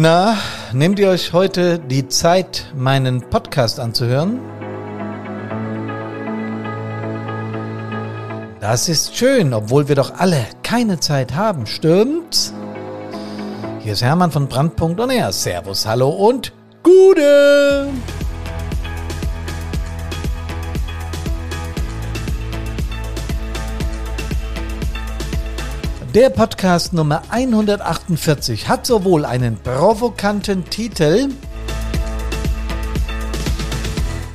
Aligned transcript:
Na, 0.00 0.38
nehmt 0.72 1.00
ihr 1.00 1.08
euch 1.08 1.32
heute 1.32 1.80
die 1.80 2.06
Zeit, 2.06 2.66
meinen 2.76 3.20
Podcast 3.20 3.80
anzuhören? 3.80 4.38
Das 8.60 8.88
ist 8.88 9.16
schön, 9.16 9.52
obwohl 9.52 9.88
wir 9.88 9.96
doch 9.96 10.14
alle 10.16 10.46
keine 10.62 11.00
Zeit 11.00 11.34
haben, 11.34 11.66
stimmt's? 11.66 12.54
Hier 13.80 13.94
ist 13.94 14.02
Hermann 14.02 14.30
von 14.30 14.46
Brandpunkt 14.46 15.00
und 15.00 15.10
er. 15.10 15.32
Servus, 15.32 15.84
hallo 15.84 16.10
und 16.10 16.52
Gute! 16.84 17.88
Der 26.14 26.30
Podcast 26.30 26.94
Nummer 26.94 27.22
148 27.28 28.66
hat 28.66 28.86
sowohl 28.86 29.26
einen 29.26 29.58
provokanten 29.58 30.64
Titel 30.64 31.28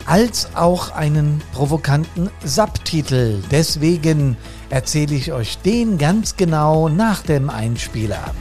als 0.06 0.50
auch 0.54 0.92
einen 0.92 1.42
provokanten 1.52 2.30
Subtitel. 2.46 3.42
Deswegen 3.50 4.38
erzähle 4.70 5.16
ich 5.16 5.34
euch 5.34 5.58
den 5.58 5.98
ganz 5.98 6.38
genau 6.38 6.90
nach 6.90 7.24
dem 7.24 7.50
Einspieler. 7.50 8.36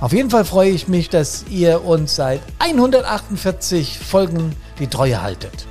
Auf 0.00 0.12
jeden 0.12 0.28
Fall 0.28 0.44
freue 0.44 0.70
ich 0.70 0.88
mich, 0.88 1.08
dass 1.08 1.46
ihr 1.48 1.86
uns 1.86 2.16
seit 2.16 2.42
148 2.58 3.98
Folgen 3.98 4.54
die 4.78 4.88
Treue 4.88 5.22
haltet. 5.22 5.67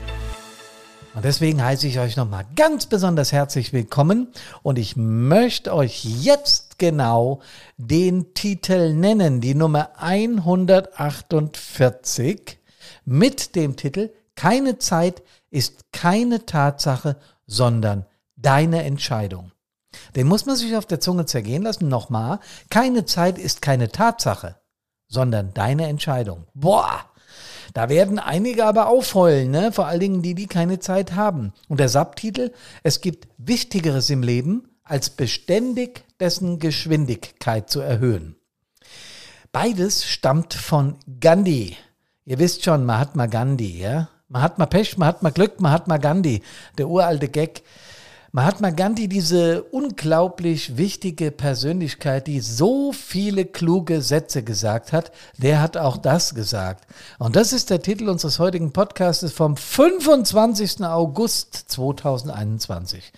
Und 1.17 1.25
deswegen 1.25 1.61
heiße 1.63 1.87
ich 1.87 1.97
euch 1.97 2.15
nochmal 2.15 2.45
ganz 2.55 2.85
besonders 2.85 3.31
herzlich 3.31 3.73
willkommen 3.73 4.27
und 4.61 4.77
ich 4.77 4.95
möchte 4.95 5.73
euch 5.73 6.05
jetzt 6.05 6.77
genau 6.77 7.41
den 7.77 8.35
Titel 8.35 8.93
nennen, 8.93 9.41
die 9.41 9.55
Nummer 9.55 9.89
148 9.97 12.59
mit 13.03 13.55
dem 13.55 13.75
Titel 13.75 14.11
Keine 14.35 14.77
Zeit 14.77 15.23
ist 15.49 15.91
keine 15.91 16.45
Tatsache, 16.45 17.17
sondern 17.47 18.05
deine 18.35 18.83
Entscheidung. 18.83 19.51
Den 20.15 20.27
muss 20.27 20.45
man 20.45 20.55
sich 20.55 20.75
auf 20.75 20.85
der 20.85 20.99
Zunge 20.99 21.25
zergehen 21.25 21.63
lassen. 21.63 21.87
Nochmal, 21.87 22.39
keine 22.69 23.05
Zeit 23.05 23.39
ist 23.39 23.63
keine 23.63 23.89
Tatsache, 23.89 24.57
sondern 25.07 25.51
deine 25.55 25.87
Entscheidung. 25.87 26.45
Boah, 26.53 27.05
da 27.73 27.89
werden 27.89 28.19
einige 28.19 28.65
aber 28.65 28.87
aufheulen, 28.87 29.51
ne? 29.51 29.71
vor 29.71 29.87
allen 29.87 29.99
Dingen 29.99 30.21
die, 30.21 30.35
die 30.35 30.47
keine 30.47 30.79
Zeit 30.79 31.15
haben. 31.15 31.53
Und 31.67 31.79
der 31.79 31.89
Subtitel, 31.89 32.51
es 32.83 33.01
gibt 33.01 33.27
Wichtigeres 33.37 34.09
im 34.09 34.23
Leben, 34.23 34.69
als 34.83 35.09
beständig 35.09 36.03
dessen 36.19 36.59
Geschwindigkeit 36.59 37.69
zu 37.69 37.81
erhöhen. 37.81 38.35
Beides 39.51 40.05
stammt 40.05 40.53
von 40.53 40.95
Gandhi. 41.19 41.75
Ihr 42.25 42.39
wisst 42.39 42.63
schon, 42.63 42.85
Mahatma 42.85 43.25
Gandhi, 43.25 43.79
ja? 43.79 44.09
Mahatma 44.29 44.65
Pech, 44.65 44.97
Mahatma 44.97 45.29
Glück, 45.29 45.61
Mahatma 45.61 45.97
Gandhi, 45.97 46.41
der 46.77 46.89
uralte 46.89 47.29
Gag. 47.29 47.63
Mahatma 48.33 48.71
Gandhi, 48.71 49.07
diese 49.07 49.63
unglaublich 49.63 50.75
wichtige 50.75 51.31
Persönlichkeit, 51.31 52.27
die 52.27 52.41
so 52.41 52.91
viele 52.91 53.45
kluge 53.45 54.01
Sätze 54.01 54.43
gesagt 54.43 54.91
hat, 54.91 55.11
der 55.37 55.61
hat 55.61 55.77
auch 55.77 55.95
das 55.95 56.35
gesagt. 56.35 56.85
Und 57.19 57.37
das 57.37 57.53
ist 57.53 57.69
der 57.69 57.81
Titel 57.81 58.09
unseres 58.09 58.37
heutigen 58.39 58.73
Podcasts 58.73 59.31
vom 59.31 59.55
25. 59.55 60.83
August 60.83 61.55
2021. 61.67 63.13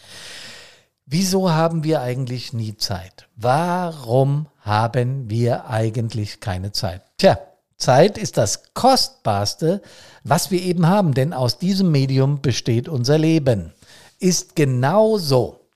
Wieso 1.07 1.51
haben 1.51 1.83
wir 1.83 2.01
eigentlich 2.01 2.53
nie 2.53 2.77
Zeit? 2.77 3.27
Warum 3.35 4.45
haben 4.59 5.27
wir 5.27 5.67
eigentlich 5.67 6.39
keine 6.39 6.71
Zeit? 6.71 7.01
Tja, 7.17 7.39
Zeit 7.77 8.19
ist 8.19 8.37
das 8.37 8.75
Kostbarste, 8.75 9.81
was 10.23 10.51
wir 10.51 10.61
eben 10.61 10.85
haben, 10.85 11.15
denn 11.15 11.33
aus 11.33 11.57
diesem 11.57 11.89
Medium 11.89 12.41
besteht 12.41 12.87
unser 12.87 13.17
Leben 13.17 13.73
ist 14.19 14.55
genau 14.55 15.17
so. 15.17 15.67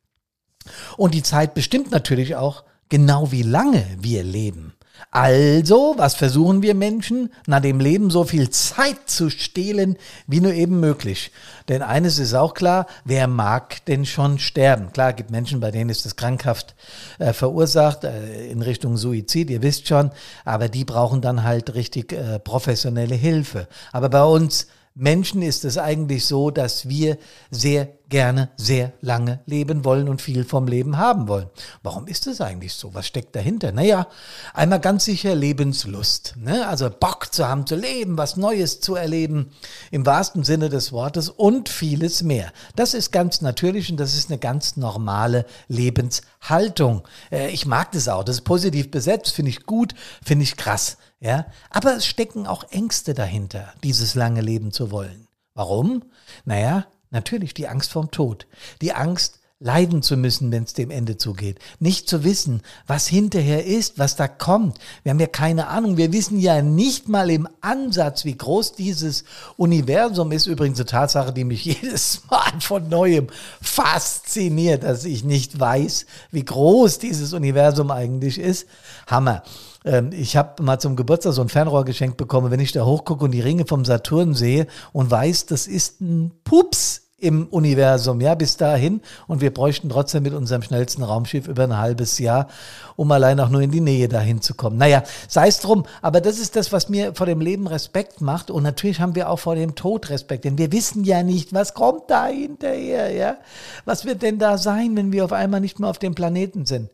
Und 0.98 1.14
die 1.14 1.24
Zeit 1.24 1.54
bestimmt 1.54 1.92
natürlich 1.92 2.36
auch 2.36 2.64
genau, 2.90 3.32
wie 3.32 3.44
lange 3.44 3.86
wir 4.00 4.24
leben. 4.24 4.74
Also, 5.12 5.96
was 5.98 6.16
versuchen 6.16 6.62
wir 6.62 6.76
Menschen? 6.76 7.32
Na, 7.46 7.60
dem 7.60 7.80
Leben 7.80 8.10
so 8.10 8.24
viel 8.24 8.50
Zeit 8.50 8.98
zu 9.10 9.30
stehlen, 9.30 9.98
wie 10.28 10.40
nur 10.40 10.54
eben 10.54 10.80
möglich. 10.80 11.32
Denn 11.68 11.82
eines 11.82 12.20
ist 12.20 12.34
auch 12.34 12.54
klar, 12.54 12.88
wer 13.04 13.28
mag 13.28 13.84
denn 13.86 14.06
schon 14.06 14.40
sterben? 14.40 14.92
Klar, 14.94 15.14
gibt 15.14 15.30
Menschen, 15.30 15.60
bei 15.60 15.72
denen 15.72 15.90
ist 15.90 16.06
das 16.06 16.16
krankhaft 16.16 16.76
äh, 17.20 17.34
verursacht, 17.34 18.04
äh, 18.04 18.48
in 18.48 18.62
Richtung 18.62 18.98
Suizid, 18.98 19.50
ihr 19.50 19.62
wisst 19.62 19.88
schon, 19.88 20.12
aber 20.46 20.70
die 20.70 20.86
brauchen 20.86 21.22
dann 21.22 21.44
halt 21.44 21.74
richtig 21.74 22.14
äh, 22.14 22.40
professionelle 22.40 23.16
Hilfe. 23.16 23.68
Aber 23.92 24.10
bei 24.10 24.24
uns 24.24 24.68
Menschen 24.96 25.42
ist 25.42 25.66
es 25.66 25.78
eigentlich 25.78 26.26
so, 26.26 26.52
dass 26.52 26.88
wir 26.88 27.18
sehr 27.50 27.90
gerne 28.10 28.52
sehr 28.58 28.94
lange 29.02 29.40
leben 29.48 29.86
wollen 29.86 30.08
und 30.08 30.22
viel 30.22 30.44
vom 30.44 30.68
Leben 30.68 31.00
haben 31.00 31.28
wollen. 31.28 31.50
Warum 31.82 32.06
ist 32.06 32.28
es 32.28 32.42
eigentlich 32.42 32.74
so? 32.74 32.94
Was 32.94 33.08
steckt 33.08 33.36
dahinter? 33.36 33.72
Naja, 33.72 34.08
einmal 34.54 34.80
ganz 34.80 35.06
sicher 35.06 35.34
Lebenslust. 35.34 36.36
Ne? 36.38 36.68
Also 36.68 36.92
Bock 36.92 37.34
zu 37.34 37.48
haben, 37.48 37.66
zu 37.66 37.76
leben, 37.76 38.16
was 38.20 38.38
Neues 38.38 38.82
zu 38.82 38.94
erleben, 38.94 39.50
im 39.90 40.06
wahrsten 40.06 40.44
Sinne 40.44 40.70
des 40.70 40.92
Wortes 40.92 41.28
und 41.28 41.70
vieles 41.70 42.22
mehr. 42.22 42.54
Das 42.76 42.94
ist 42.94 43.12
ganz 43.12 43.42
natürlich 43.42 43.90
und 43.90 44.00
das 44.00 44.16
ist 44.16 44.30
eine 44.30 44.38
ganz 44.38 44.78
normale 44.78 45.48
Lebenshaltung. 45.68 47.02
Äh, 47.32 47.50
ich 47.50 47.66
mag 47.66 47.94
das 47.94 48.08
auch. 48.08 48.24
Das 48.24 48.36
ist 48.36 48.44
positiv 48.44 48.92
besetzt, 48.92 49.32
finde 49.34 49.50
ich 49.50 49.66
gut, 49.66 49.96
finde 50.24 50.44
ich 50.44 50.56
krass. 50.56 50.98
Ja, 51.24 51.46
aber 51.70 51.96
es 51.96 52.06
stecken 52.06 52.48
auch 52.48 52.66
Ängste 52.72 53.14
dahinter, 53.14 53.74
dieses 53.82 54.14
lange 54.14 54.42
Leben 54.42 54.74
zu 54.74 54.92
wollen. 54.92 55.30
Warum? 55.54 56.04
Naja, 56.44 56.86
natürlich 57.12 57.54
die 57.54 57.70
Angst 57.70 57.94
vorm 57.94 58.12
Tod. 58.12 58.46
Die 58.82 58.92
Angst, 58.94 59.40
leiden 59.64 60.02
zu 60.02 60.18
müssen, 60.18 60.52
wenn 60.52 60.64
es 60.64 60.74
dem 60.74 60.92
Ende 60.92 61.16
zugeht. 61.16 61.60
Nicht 61.80 62.10
zu 62.10 62.26
wissen, 62.26 62.62
was 62.86 63.08
hinterher 63.08 63.66
ist, 63.66 63.98
was 63.98 64.18
da 64.18 64.28
kommt. 64.28 64.78
Wir 65.04 65.12
haben 65.12 65.20
ja 65.22 65.28
keine 65.28 65.68
Ahnung. 65.68 65.96
Wir 65.96 66.12
wissen 66.12 66.38
ja 66.38 66.62
nicht 66.62 67.08
mal 67.08 67.30
im 67.30 67.48
Ansatz, 67.62 68.26
wie 68.26 68.36
groß 68.36 68.74
dieses 68.74 69.24
Universum 69.56 70.34
ist. 70.34 70.48
Übrigens 70.48 70.80
eine 70.80 70.88
Tatsache, 70.88 71.32
die 71.32 71.46
mich 71.46 71.64
jedes 71.66 72.24
Mal 72.30 72.60
von 72.60 72.90
neuem 72.90 73.28
fasziniert, 73.62 74.84
dass 74.84 75.06
ich 75.06 75.24
nicht 75.24 75.58
weiß, 75.58 76.06
wie 76.32 76.44
groß 76.44 77.00
dieses 77.00 77.32
Universum 77.32 77.92
eigentlich 77.92 78.40
ist. 78.40 78.68
Hammer. 79.08 79.44
Ähm, 79.86 80.12
ich 80.12 80.36
habe 80.38 80.62
mal 80.64 80.80
zum 80.80 80.96
Geburtstag 80.96 81.34
so 81.34 81.42
ein 81.42 81.50
Fernrohr 81.50 81.86
geschenkt 81.86 82.18
bekommen. 82.18 82.52
Wenn 82.52 82.60
ich 82.60 82.72
da 82.72 82.86
hochgucke 82.86 83.26
und 83.26 83.32
die 83.32 83.42
Ringe 83.42 83.66
vom 83.66 83.86
Saturn 83.86 84.34
sehe 84.34 84.68
und 84.92 85.12
weiß, 85.12 85.46
das 85.48 85.68
ist 85.68 86.02
ein 86.02 86.32
Pups 86.44 87.04
im 87.24 87.48
Universum, 87.48 88.20
ja, 88.20 88.36
bis 88.36 88.58
dahin. 88.58 89.00
Und 89.28 89.40
wir 89.40 89.54
bräuchten 89.54 89.88
trotzdem 89.88 90.24
mit 90.24 90.34
unserem 90.34 90.62
schnellsten 90.62 91.04
Raumschiff 91.04 91.48
über 91.48 91.64
ein 91.64 91.78
halbes 91.78 92.20
Jahr, 92.20 92.50
um 92.98 93.10
allein 93.14 93.40
auch 93.40 93.48
nur 93.48 93.62
in 93.62 93.72
die 93.72 93.80
Nähe 93.80 94.10
dahin 94.10 94.42
zu 94.42 94.56
kommen. 94.56 94.78
Naja, 94.78 95.04
sei 95.30 95.48
es 95.48 95.60
drum, 95.60 95.86
aber 96.02 96.20
das 96.20 96.38
ist 96.38 96.58
das, 96.58 96.74
was 96.74 96.90
mir 96.90 97.16
vor 97.16 97.26
dem 97.26 97.40
Leben 97.40 97.66
Respekt 97.66 98.20
macht. 98.20 98.52
Und 98.52 98.64
natürlich 98.64 99.00
haben 99.00 99.16
wir 99.16 99.30
auch 99.30 99.40
vor 99.40 99.56
dem 99.56 99.74
Tod 99.74 100.10
Respekt, 100.10 100.44
denn 100.44 100.58
wir 100.58 100.74
wissen 100.74 101.06
ja 101.06 101.24
nicht, 101.24 101.54
was 101.54 101.74
kommt 101.74 102.10
da 102.10 102.26
hinterher, 102.26 103.10
ja. 103.14 103.38
Was 103.86 104.04
wird 104.04 104.22
denn 104.22 104.38
da 104.38 104.58
sein, 104.58 104.98
wenn 104.98 105.14
wir 105.14 105.24
auf 105.24 105.32
einmal 105.32 105.62
nicht 105.62 105.80
mehr 105.80 105.90
auf 105.90 106.00
dem 106.00 106.16
Planeten 106.16 106.66
sind? 106.66 106.90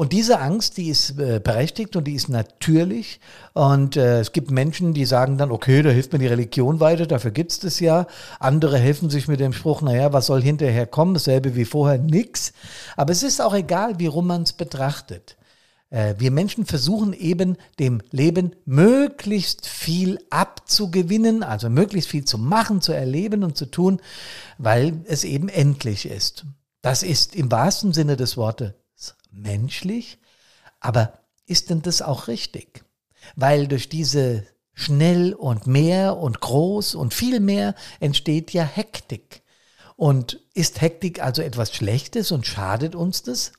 Und 0.00 0.14
diese 0.14 0.40
Angst, 0.40 0.78
die 0.78 0.88
ist 0.88 1.18
äh, 1.18 1.42
berechtigt 1.44 1.94
und 1.94 2.04
die 2.04 2.14
ist 2.14 2.30
natürlich. 2.30 3.20
Und 3.52 3.98
äh, 3.98 4.20
es 4.20 4.32
gibt 4.32 4.50
Menschen, 4.50 4.94
die 4.94 5.04
sagen 5.04 5.36
dann, 5.36 5.50
okay, 5.50 5.82
da 5.82 5.90
hilft 5.90 6.14
mir 6.14 6.18
die 6.18 6.26
Religion 6.26 6.80
weiter, 6.80 7.04
dafür 7.04 7.32
gibt 7.32 7.52
es 7.52 7.58
das 7.58 7.80
ja. 7.80 8.06
Andere 8.38 8.78
helfen 8.78 9.10
sich 9.10 9.28
mit 9.28 9.40
dem 9.40 9.52
Spruch, 9.52 9.82
naja, 9.82 10.10
was 10.14 10.24
soll 10.24 10.40
hinterher 10.40 10.86
kommen, 10.86 11.12
dasselbe 11.12 11.54
wie 11.54 11.66
vorher, 11.66 11.98
nix. 11.98 12.54
Aber 12.96 13.12
es 13.12 13.22
ist 13.22 13.42
auch 13.42 13.52
egal, 13.52 13.98
wie 13.98 14.06
rum 14.06 14.28
man 14.28 14.44
es 14.44 14.54
betrachtet. 14.54 15.36
Äh, 15.90 16.14
wir 16.16 16.30
Menschen 16.30 16.64
versuchen 16.64 17.12
eben 17.12 17.58
dem 17.78 18.00
Leben 18.10 18.56
möglichst 18.64 19.66
viel 19.66 20.18
abzugewinnen, 20.30 21.42
also 21.42 21.68
möglichst 21.68 22.08
viel 22.08 22.24
zu 22.24 22.38
machen, 22.38 22.80
zu 22.80 22.92
erleben 22.92 23.44
und 23.44 23.58
zu 23.58 23.66
tun, 23.66 24.00
weil 24.56 25.02
es 25.04 25.24
eben 25.24 25.50
endlich 25.50 26.06
ist. 26.08 26.46
Das 26.80 27.02
ist 27.02 27.36
im 27.36 27.52
wahrsten 27.52 27.92
Sinne 27.92 28.16
des 28.16 28.38
Wortes 28.38 28.72
menschlich, 29.32 30.18
aber 30.80 31.20
ist 31.46 31.70
denn 31.70 31.82
das 31.82 32.02
auch 32.02 32.28
richtig? 32.28 32.84
Weil 33.36 33.66
durch 33.68 33.88
diese 33.88 34.46
schnell 34.72 35.34
und 35.34 35.66
mehr 35.66 36.16
und 36.16 36.40
groß 36.40 36.94
und 36.94 37.12
viel 37.12 37.40
mehr 37.40 37.74
entsteht 38.00 38.52
ja 38.52 38.64
Hektik. 38.64 39.42
Und 39.96 40.40
ist 40.54 40.80
Hektik 40.80 41.22
also 41.22 41.42
etwas 41.42 41.74
Schlechtes 41.74 42.32
und 42.32 42.46
schadet 42.46 42.94
uns 42.94 43.22
das? 43.22 43.52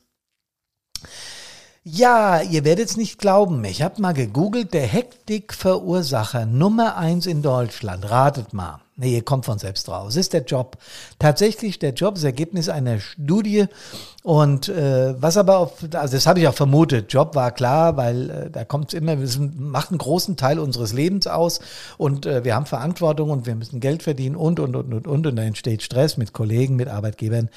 Ja, 1.84 2.40
ihr 2.40 2.64
werdet 2.64 2.88
es 2.88 2.96
nicht 2.96 3.18
glauben. 3.18 3.64
Ich 3.64 3.82
habe 3.82 4.00
mal 4.00 4.12
gegoogelt, 4.12 4.72
der 4.72 4.86
Hektikverursacher 4.86 6.46
Nummer 6.46 6.96
eins 6.96 7.26
in 7.26 7.42
Deutschland. 7.42 8.08
Ratet 8.08 8.52
mal. 8.52 8.80
Nee, 8.94 9.22
kommt 9.22 9.46
von 9.46 9.58
selbst 9.58 9.88
drauf. 9.88 10.08
Es 10.08 10.16
ist 10.16 10.34
der 10.34 10.42
Job. 10.42 10.76
Tatsächlich 11.18 11.78
der 11.78 11.94
Job, 11.94 12.16
das 12.16 12.24
Ergebnis 12.24 12.68
einer 12.68 13.00
Studie. 13.00 13.64
Und 14.22 14.68
äh, 14.68 15.20
was 15.20 15.38
aber 15.38 15.58
auf, 15.58 15.82
also 15.94 16.14
das 16.14 16.26
habe 16.26 16.40
ich 16.40 16.46
auch 16.46 16.54
vermutet. 16.54 17.10
Job 17.10 17.34
war 17.34 17.52
klar, 17.52 17.96
weil 17.96 18.30
äh, 18.30 18.50
da 18.50 18.64
kommt 18.64 18.92
es 18.92 19.00
immer, 19.00 19.18
wir 19.18 19.26
sind, 19.26 19.58
macht 19.58 19.90
einen 19.90 19.98
großen 19.98 20.36
Teil 20.36 20.58
unseres 20.58 20.92
Lebens 20.92 21.26
aus 21.26 21.60
und 21.96 22.26
äh, 22.26 22.44
wir 22.44 22.54
haben 22.54 22.66
Verantwortung 22.66 23.30
und 23.30 23.46
wir 23.46 23.54
müssen 23.54 23.80
Geld 23.80 24.02
verdienen 24.02 24.36
und 24.36 24.60
und 24.60 24.76
und 24.76 24.92
und 24.92 25.08
und 25.08 25.26
und 25.26 25.36
da 25.36 25.42
entsteht 25.42 25.82
Stress 25.82 26.18
mit 26.18 26.34
Kollegen, 26.34 26.76
mit 26.76 26.88
Arbeitgebern 26.88 27.48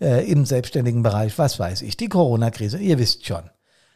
äh, 0.00 0.28
im 0.30 0.46
selbstständigen 0.46 1.02
Bereich, 1.02 1.38
was 1.38 1.58
weiß 1.58 1.82
ich, 1.82 1.98
die 1.98 2.08
Corona-Krise, 2.08 2.78
ihr 2.78 2.98
wisst 2.98 3.26
schon. 3.26 3.42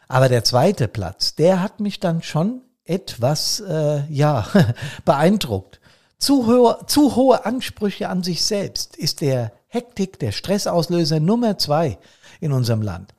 Aber 0.07 0.29
der 0.29 0.45
zweite 0.45 0.87
Platz, 0.87 1.35
der 1.35 1.63
hat 1.63 1.81
mich 1.81 1.99
dann 1.99 2.23
schon 2.23 2.61
etwas 2.85 3.61
äh, 3.61 4.05
ja 4.11 4.47
beeindruckt. 5.07 5.81
Zu 6.25 6.47
hohe, 6.47 6.79
zu 6.87 7.17
hohe 7.17 7.45
Ansprüche 7.45 8.09
an 8.09 8.23
sich 8.23 8.47
selbst 8.47 8.97
ist 8.97 9.21
der 9.21 9.53
Hektik, 9.67 10.19
der 10.19 10.33
Stressauslöser 10.33 11.21
Nummer 11.21 11.59
zwei 11.59 11.99
in 12.41 12.51
unserem 12.53 12.81
Land. 12.81 13.15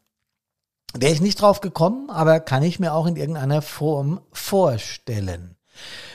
Wäre 0.96 1.14
ich 1.14 1.22
nicht 1.22 1.40
drauf 1.40 1.62
gekommen, 1.62 2.10
aber 2.10 2.40
kann 2.40 2.64
ich 2.64 2.80
mir 2.80 2.96
auch 2.96 3.06
in 3.06 3.16
irgendeiner 3.16 3.62
Form 3.62 4.22
vorstellen. 4.32 5.56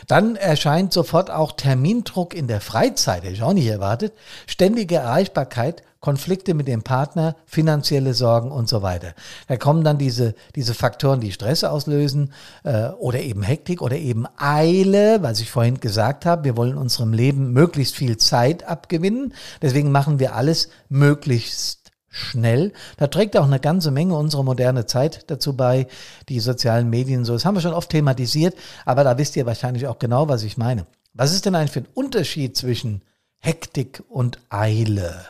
Dann 0.09 0.35
erscheint 0.35 0.93
sofort 0.93 1.31
auch 1.31 1.53
Termindruck 1.53 2.35
in 2.35 2.49
der 2.49 2.61
Freizeit, 2.61 3.23
hätte 3.23 3.35
ich 3.35 3.43
auch 3.45 3.53
nicht 3.53 3.69
erwartet, 3.69 4.13
ständige 4.49 4.97
Erreichbarkeit 4.97 5.85
Konflikte 6.01 6.55
mit 6.55 6.67
dem 6.67 6.83
Partner, 6.83 7.37
finanzielle 7.45 8.15
Sorgen 8.15 8.51
und 8.51 8.69
so 8.69 8.81
weiter. 8.81 9.13
Da 9.49 9.57
kommen 9.57 9.85
dann 9.85 9.99
diese, 9.99 10.35
diese 10.57 10.73
Faktoren, 10.75 11.21
die 11.21 11.33
Stress 11.33 11.63
auslösen 11.63 12.33
äh, 12.65 12.89
oder 12.89 13.21
eben 13.21 13.43
Hektik 13.43 13.83
oder 13.83 13.97
eben 13.97 14.27
Eile, 14.39 15.23
was 15.23 15.41
ich 15.41 15.51
vorhin 15.51 15.79
gesagt 15.79 16.25
habe. 16.25 16.45
Wir 16.45 16.57
wollen 16.57 16.79
unserem 16.79 17.13
Leben 17.13 17.53
möglichst 17.53 17.95
viel 17.95 18.17
Zeit 18.17 18.65
abgewinnen. 18.65 19.35
Deswegen 19.61 19.93
machen 19.93 20.19
wir 20.19 20.35
alles 20.35 20.71
möglichst 20.89 21.81
schnell. 22.09 22.73
Da 22.97 23.07
trägt 23.07 23.37
auch 23.37 23.45
eine 23.45 23.61
ganze 23.61 23.91
Menge 23.91 24.17
unsere 24.17 24.45
moderne 24.45 24.87
Zeit 24.87 25.31
dazu 25.31 25.55
bei, 25.55 25.87
die 26.29 26.41
sozialen 26.41 26.91
Medien 26.91 27.25
so. 27.25 27.35
Das 27.35 27.45
haben 27.45 27.55
wir 27.55 27.61
schon 27.61 27.75
oft 27.75 27.91
thematisiert, 27.91 28.55
aber 28.85 29.05
da 29.05 29.17
wisst 29.19 29.37
ihr 29.37 29.47
wahrscheinlich 29.47 29.87
auch 29.87 29.99
genau, 29.99 30.29
was 30.29 30.43
ich 30.43 30.57
meine. 30.57 30.87
Was 31.13 31.33
ist 31.33 31.47
denn 31.47 31.55
eigentlich 31.55 31.73
für 31.73 31.81
ein 31.81 31.89
Unterschied 31.95 32.57
zwischen 32.57 33.03
Hektik 33.39 34.03
und 34.09 34.39
Eile? 34.49 35.27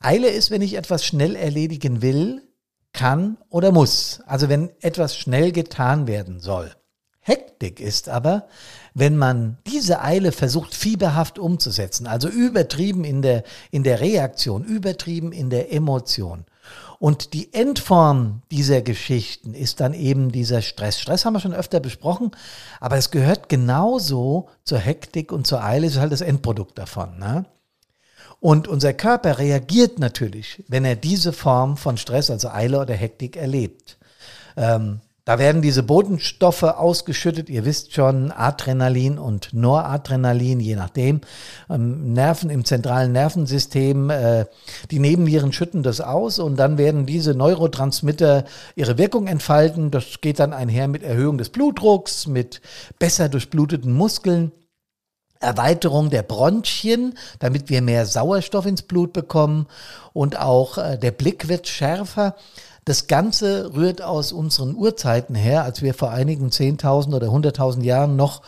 Eile 0.00 0.28
ist, 0.28 0.50
wenn 0.50 0.62
ich 0.62 0.74
etwas 0.74 1.04
schnell 1.04 1.36
erledigen 1.36 2.02
will, 2.02 2.42
kann 2.92 3.38
oder 3.48 3.72
muss. 3.72 4.20
Also 4.26 4.48
wenn 4.48 4.70
etwas 4.80 5.16
schnell 5.16 5.52
getan 5.52 6.06
werden 6.06 6.40
soll. 6.40 6.72
Hektik 7.24 7.78
ist 7.78 8.08
aber, 8.08 8.48
wenn 8.94 9.16
man 9.16 9.58
diese 9.66 10.02
Eile 10.02 10.32
versucht 10.32 10.74
fieberhaft 10.74 11.38
umzusetzen, 11.38 12.08
also 12.08 12.28
übertrieben 12.28 13.04
in 13.04 13.22
der, 13.22 13.44
in 13.70 13.84
der 13.84 14.00
Reaktion, 14.00 14.64
übertrieben 14.64 15.30
in 15.30 15.48
der 15.48 15.72
Emotion. 15.72 16.44
Und 16.98 17.32
die 17.32 17.52
Endform 17.54 18.42
dieser 18.50 18.82
Geschichten 18.82 19.54
ist 19.54 19.80
dann 19.80 19.94
eben 19.94 20.32
dieser 20.32 20.62
Stress. 20.62 21.00
Stress 21.00 21.24
haben 21.24 21.34
wir 21.34 21.40
schon 21.40 21.54
öfter 21.54 21.78
besprochen, 21.80 22.32
aber 22.80 22.96
es 22.96 23.10
gehört 23.10 23.48
genauso 23.48 24.48
zur 24.64 24.78
Hektik 24.78 25.30
und 25.30 25.46
zur 25.46 25.62
Eile, 25.62 25.86
ist 25.86 25.98
halt 25.98 26.12
das 26.12 26.20
Endprodukt 26.20 26.76
davon. 26.78 27.18
Ne? 27.18 27.46
Und 28.42 28.66
unser 28.66 28.92
Körper 28.92 29.38
reagiert 29.38 30.00
natürlich, 30.00 30.64
wenn 30.66 30.84
er 30.84 30.96
diese 30.96 31.32
Form 31.32 31.76
von 31.76 31.96
Stress, 31.96 32.28
also 32.28 32.48
Eile 32.48 32.80
oder 32.80 32.92
Hektik, 32.92 33.36
erlebt. 33.36 33.98
Ähm, 34.56 34.98
da 35.24 35.38
werden 35.38 35.62
diese 35.62 35.84
Botenstoffe 35.84 36.64
ausgeschüttet, 36.64 37.48
ihr 37.48 37.64
wisst 37.64 37.94
schon, 37.94 38.32
Adrenalin 38.32 39.16
und 39.16 39.54
Noradrenalin, 39.54 40.58
je 40.58 40.74
nachdem. 40.74 41.20
Ähm, 41.70 42.14
Nerven 42.14 42.50
im 42.50 42.64
zentralen 42.64 43.12
Nervensystem, 43.12 44.10
äh, 44.10 44.46
die 44.90 44.98
Nebennieren 44.98 45.52
schütten 45.52 45.84
das 45.84 46.00
aus 46.00 46.40
und 46.40 46.56
dann 46.56 46.78
werden 46.78 47.06
diese 47.06 47.34
Neurotransmitter 47.34 48.44
ihre 48.74 48.98
Wirkung 48.98 49.28
entfalten. 49.28 49.92
Das 49.92 50.20
geht 50.20 50.40
dann 50.40 50.52
einher 50.52 50.88
mit 50.88 51.04
Erhöhung 51.04 51.38
des 51.38 51.50
Blutdrucks, 51.50 52.26
mit 52.26 52.60
besser 52.98 53.28
durchbluteten 53.28 53.92
Muskeln. 53.92 54.50
Erweiterung 55.42 56.10
der 56.10 56.22
Bronchien, 56.22 57.18
damit 57.38 57.68
wir 57.68 57.82
mehr 57.82 58.06
Sauerstoff 58.06 58.66
ins 58.66 58.82
Blut 58.82 59.12
bekommen 59.12 59.66
und 60.12 60.38
auch 60.38 60.78
äh, 60.78 60.98
der 60.98 61.10
Blick 61.10 61.48
wird 61.48 61.68
schärfer. 61.68 62.36
Das 62.84 63.06
Ganze 63.06 63.72
rührt 63.74 64.02
aus 64.02 64.32
unseren 64.32 64.74
Urzeiten 64.74 65.36
her, 65.36 65.62
als 65.62 65.82
wir 65.82 65.94
vor 65.94 66.10
einigen 66.10 66.48
10.000 66.48 67.14
oder 67.14 67.28
100.000 67.28 67.82
Jahren 67.82 68.16
noch 68.16 68.42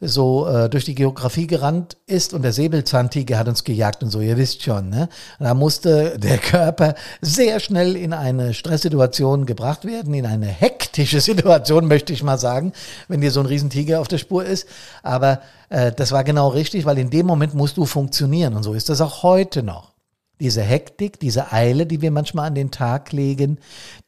so 0.00 0.46
äh, 0.46 0.68
durch 0.68 0.84
die 0.84 0.94
Geografie 0.94 1.46
gerannt 1.46 1.96
ist 2.06 2.34
und 2.34 2.42
der 2.42 2.52
Säbelzahntiger 2.52 3.38
hat 3.38 3.48
uns 3.48 3.64
gejagt 3.64 4.02
und 4.02 4.10
so, 4.10 4.20
ihr 4.20 4.36
wisst 4.36 4.62
schon. 4.62 4.88
Ne? 4.88 5.08
Da 5.38 5.54
musste 5.54 6.18
der 6.18 6.38
Körper 6.38 6.94
sehr 7.20 7.60
schnell 7.60 7.96
in 7.96 8.12
eine 8.12 8.54
Stresssituation 8.54 9.46
gebracht 9.46 9.84
werden, 9.84 10.14
in 10.14 10.26
eine 10.26 10.46
hektische 10.46 11.20
Situation, 11.20 11.86
möchte 11.88 12.12
ich 12.12 12.22
mal 12.22 12.38
sagen, 12.38 12.72
wenn 13.08 13.20
dir 13.20 13.30
so 13.30 13.40
ein 13.40 13.46
Riesentiger 13.46 14.00
auf 14.00 14.08
der 14.08 14.18
Spur 14.18 14.44
ist. 14.44 14.66
Aber 15.02 15.40
äh, 15.68 15.92
das 15.92 16.12
war 16.12 16.24
genau 16.24 16.48
richtig, 16.48 16.84
weil 16.84 16.98
in 16.98 17.10
dem 17.10 17.26
Moment 17.26 17.54
musst 17.54 17.76
du 17.76 17.84
funktionieren 17.84 18.54
und 18.54 18.62
so 18.62 18.74
ist 18.74 18.88
das 18.88 19.00
auch 19.00 19.22
heute 19.22 19.62
noch. 19.62 19.95
Diese 20.40 20.62
Hektik, 20.62 21.18
diese 21.18 21.52
Eile, 21.52 21.86
die 21.86 22.02
wir 22.02 22.10
manchmal 22.10 22.46
an 22.46 22.54
den 22.54 22.70
Tag 22.70 23.12
legen, 23.12 23.58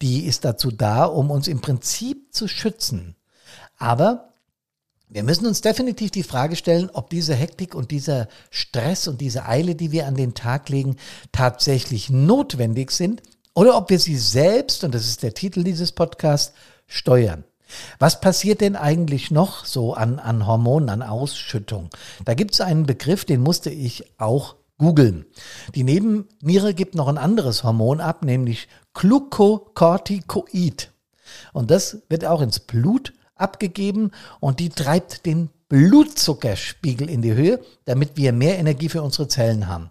die 0.02 0.24
ist 0.26 0.44
dazu 0.44 0.70
da, 0.70 1.04
um 1.04 1.30
uns 1.30 1.48
im 1.48 1.60
Prinzip 1.60 2.34
zu 2.34 2.48
schützen. 2.48 3.16
Aber 3.78 4.28
wir 5.08 5.22
müssen 5.22 5.46
uns 5.46 5.62
definitiv 5.62 6.10
die 6.10 6.22
Frage 6.22 6.54
stellen, 6.54 6.90
ob 6.92 7.08
diese 7.08 7.34
Hektik 7.34 7.74
und 7.74 7.90
dieser 7.90 8.28
Stress 8.50 9.08
und 9.08 9.22
diese 9.22 9.46
Eile, 9.46 9.74
die 9.74 9.90
wir 9.90 10.06
an 10.06 10.16
den 10.16 10.34
Tag 10.34 10.68
legen, 10.68 10.96
tatsächlich 11.32 12.10
notwendig 12.10 12.90
sind 12.90 13.22
oder 13.54 13.76
ob 13.76 13.88
wir 13.88 13.98
sie 13.98 14.16
selbst, 14.16 14.84
und 14.84 14.94
das 14.94 15.06
ist 15.06 15.22
der 15.22 15.32
Titel 15.34 15.64
dieses 15.64 15.92
Podcasts, 15.92 16.52
steuern. 16.86 17.44
Was 17.98 18.20
passiert 18.20 18.60
denn 18.60 18.76
eigentlich 18.76 19.30
noch 19.30 19.64
so 19.64 19.94
an, 19.94 20.18
an 20.18 20.46
Hormonen, 20.46 20.90
an 20.90 21.02
Ausschüttung? 21.02 21.90
Da 22.24 22.34
gibt 22.34 22.54
es 22.54 22.60
einen 22.60 22.86
Begriff, 22.86 23.24
den 23.24 23.42
musste 23.42 23.70
ich 23.70 24.04
auch 24.18 24.56
googeln. 24.78 25.26
Die 25.74 25.84
Nebenniere 25.84 26.72
gibt 26.72 26.94
noch 26.94 27.08
ein 27.08 27.18
anderes 27.18 27.64
Hormon 27.64 28.00
ab, 28.00 28.24
nämlich 28.24 28.68
Glucocorticoid. 28.94 30.92
Und 31.52 31.70
das 31.70 31.98
wird 32.08 32.24
auch 32.24 32.40
ins 32.40 32.60
Blut 32.60 33.12
abgegeben 33.34 34.12
und 34.40 34.60
die 34.60 34.70
treibt 34.70 35.26
den 35.26 35.50
Blutzuckerspiegel 35.68 37.10
in 37.10 37.22
die 37.22 37.34
Höhe, 37.34 37.60
damit 37.84 38.16
wir 38.16 38.32
mehr 38.32 38.58
Energie 38.58 38.88
für 38.88 39.02
unsere 39.02 39.28
Zellen 39.28 39.66
haben. 39.68 39.90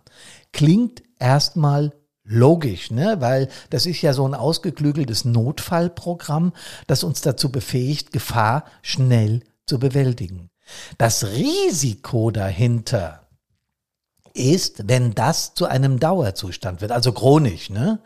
Klingt 0.51 1.03
erstmal 1.19 1.93
logisch, 2.23 2.91
ne? 2.91 3.17
weil 3.19 3.47
das 3.69 3.85
ist 3.85 4.01
ja 4.01 4.13
so 4.13 4.27
ein 4.27 4.33
ausgeklügeltes 4.33 5.23
Notfallprogramm, 5.25 6.53
das 6.87 7.03
uns 7.03 7.21
dazu 7.21 7.51
befähigt, 7.51 8.11
Gefahr 8.11 8.65
schnell 8.81 9.41
zu 9.65 9.79
bewältigen. 9.79 10.49
Das 10.97 11.27
Risiko 11.27 12.31
dahinter 12.31 13.26
ist, 14.37 14.87
wenn 14.87 15.13
das 15.13 15.53
zu 15.53 15.65
einem 15.65 15.99
Dauerzustand 15.99 16.81
wird, 16.81 16.91
also 16.91 17.11
chronisch, 17.11 17.69
ne? 17.69 17.99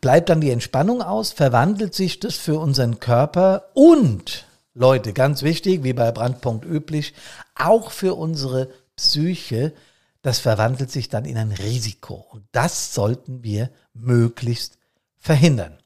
bleibt 0.00 0.28
dann 0.28 0.40
die 0.40 0.50
Entspannung 0.50 1.02
aus, 1.02 1.32
verwandelt 1.32 1.94
sich 1.94 2.20
das 2.20 2.34
für 2.34 2.58
unseren 2.58 3.00
Körper 3.00 3.64
und 3.74 4.46
Leute, 4.74 5.12
ganz 5.12 5.42
wichtig, 5.42 5.84
wie 5.84 5.92
bei 5.92 6.12
Brandpunkt 6.12 6.64
üblich, 6.64 7.12
auch 7.54 7.90
für 7.90 8.14
unsere 8.14 8.70
Psyche, 8.96 9.74
das 10.22 10.38
verwandelt 10.38 10.90
sich 10.90 11.08
dann 11.08 11.24
in 11.24 11.36
ein 11.36 11.52
Risiko. 11.52 12.26
Und 12.30 12.44
das 12.52 12.94
sollten 12.94 13.42
wir 13.42 13.70
möglichst 13.92 14.78
verhindern. 15.18 15.78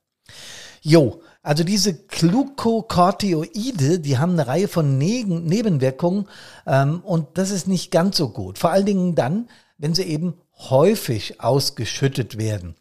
Jo, 0.83 1.23
also 1.43 1.65
diese 1.65 1.95
Glucocortioide, 1.95 4.01
die 4.01 4.19
haben 4.19 4.33
eine 4.33 4.47
Reihe 4.47 4.69
von 4.69 4.99
Nebenwirkungen 4.99 6.29
ähm, 6.67 7.01
und 7.05 7.39
das 7.39 7.51
ist 7.51 7.67
nicht 7.67 7.91
ganz 7.91 8.17
so 8.17 8.31
gut. 8.31 8.59
Vor 8.59 8.71
allen 8.71 8.87
Dingen 8.87 9.15
dann, 9.15 9.49
wenn 9.79 9.95
sie 9.95 10.05
eben 10.05 10.35
häufig 10.59 11.41
ausgeschüttet 11.41 12.39
werden. 12.39 12.77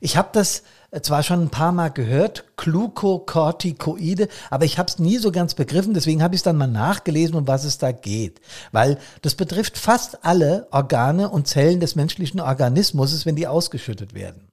Ich 0.00 0.16
habe 0.16 0.28
das 0.32 0.62
zwar 1.02 1.22
schon 1.22 1.42
ein 1.42 1.50
paar 1.50 1.72
Mal 1.72 1.88
gehört, 1.88 2.44
Glucocorticoide, 2.56 4.28
aber 4.50 4.64
ich 4.64 4.78
habe 4.78 4.88
es 4.88 4.98
nie 4.98 5.18
so 5.18 5.32
ganz 5.32 5.54
begriffen, 5.54 5.94
deswegen 5.94 6.22
habe 6.22 6.34
ich 6.34 6.40
es 6.40 6.44
dann 6.44 6.56
mal 6.56 6.68
nachgelesen, 6.68 7.34
um 7.34 7.48
was 7.48 7.64
es 7.64 7.78
da 7.78 7.92
geht. 7.92 8.40
Weil 8.72 8.98
das 9.22 9.34
betrifft 9.34 9.76
fast 9.76 10.24
alle 10.24 10.68
Organe 10.70 11.28
und 11.28 11.48
Zellen 11.48 11.80
des 11.80 11.96
menschlichen 11.96 12.40
Organismus, 12.40 13.26
wenn 13.26 13.36
die 13.36 13.48
ausgeschüttet 13.48 14.14
werden. 14.14 14.45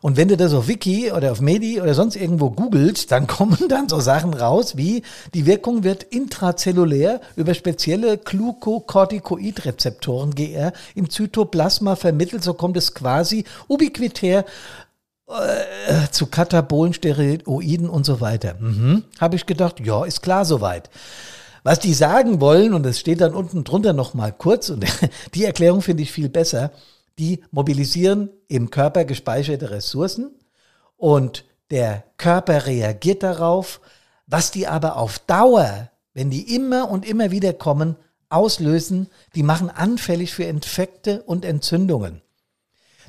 Und 0.00 0.16
wenn 0.18 0.28
du 0.28 0.36
das 0.36 0.52
auf 0.52 0.68
Wiki 0.68 1.10
oder 1.12 1.32
auf 1.32 1.40
Medi 1.40 1.80
oder 1.80 1.94
sonst 1.94 2.14
irgendwo 2.16 2.50
googelst, 2.50 3.10
dann 3.10 3.26
kommen 3.26 3.66
dann 3.68 3.88
so 3.88 4.00
Sachen 4.00 4.34
raus 4.34 4.76
wie 4.76 5.02
die 5.32 5.46
Wirkung 5.46 5.82
wird 5.84 6.02
intrazellulär 6.02 7.22
über 7.36 7.54
spezielle 7.54 8.18
Glucocorticoid-Rezeptoren 8.18 10.34
GR 10.34 10.74
im 10.94 11.08
Zytoplasma 11.08 11.96
vermittelt. 11.96 12.44
So 12.44 12.52
kommt 12.54 12.76
es 12.76 12.92
quasi 12.94 13.44
ubiquitär 13.68 14.44
äh, 15.26 16.10
zu 16.10 16.26
Katabolen, 16.26 16.92
Steroiden 16.92 17.88
und 17.88 18.04
so 18.04 18.20
weiter. 18.20 18.56
Mhm. 18.60 19.04
Habe 19.18 19.36
ich 19.36 19.46
gedacht, 19.46 19.80
ja, 19.80 20.04
ist 20.04 20.22
klar 20.22 20.44
soweit. 20.44 20.90
Was 21.62 21.78
die 21.78 21.94
sagen 21.94 22.42
wollen, 22.42 22.74
und 22.74 22.84
es 22.84 23.00
steht 23.00 23.22
dann 23.22 23.34
unten 23.34 23.64
drunter 23.64 23.94
nochmal 23.94 24.34
kurz, 24.36 24.68
und 24.68 24.84
die 25.34 25.44
Erklärung 25.44 25.80
finde 25.80 26.02
ich 26.02 26.12
viel 26.12 26.28
besser, 26.28 26.72
die 27.18 27.42
mobilisieren 27.50 28.30
im 28.48 28.70
Körper 28.70 29.04
gespeicherte 29.04 29.70
Ressourcen 29.70 30.30
und 30.96 31.44
der 31.70 32.04
Körper 32.18 32.66
reagiert 32.66 33.22
darauf, 33.22 33.80
was 34.26 34.50
die 34.50 34.66
aber 34.66 34.96
auf 34.96 35.18
Dauer, 35.18 35.90
wenn 36.12 36.30
die 36.30 36.54
immer 36.54 36.90
und 36.90 37.06
immer 37.06 37.30
wieder 37.30 37.52
kommen, 37.52 37.96
auslösen, 38.28 39.08
die 39.34 39.42
machen 39.42 39.70
anfällig 39.70 40.34
für 40.34 40.44
Infekte 40.44 41.22
und 41.22 41.44
Entzündungen. 41.44 42.22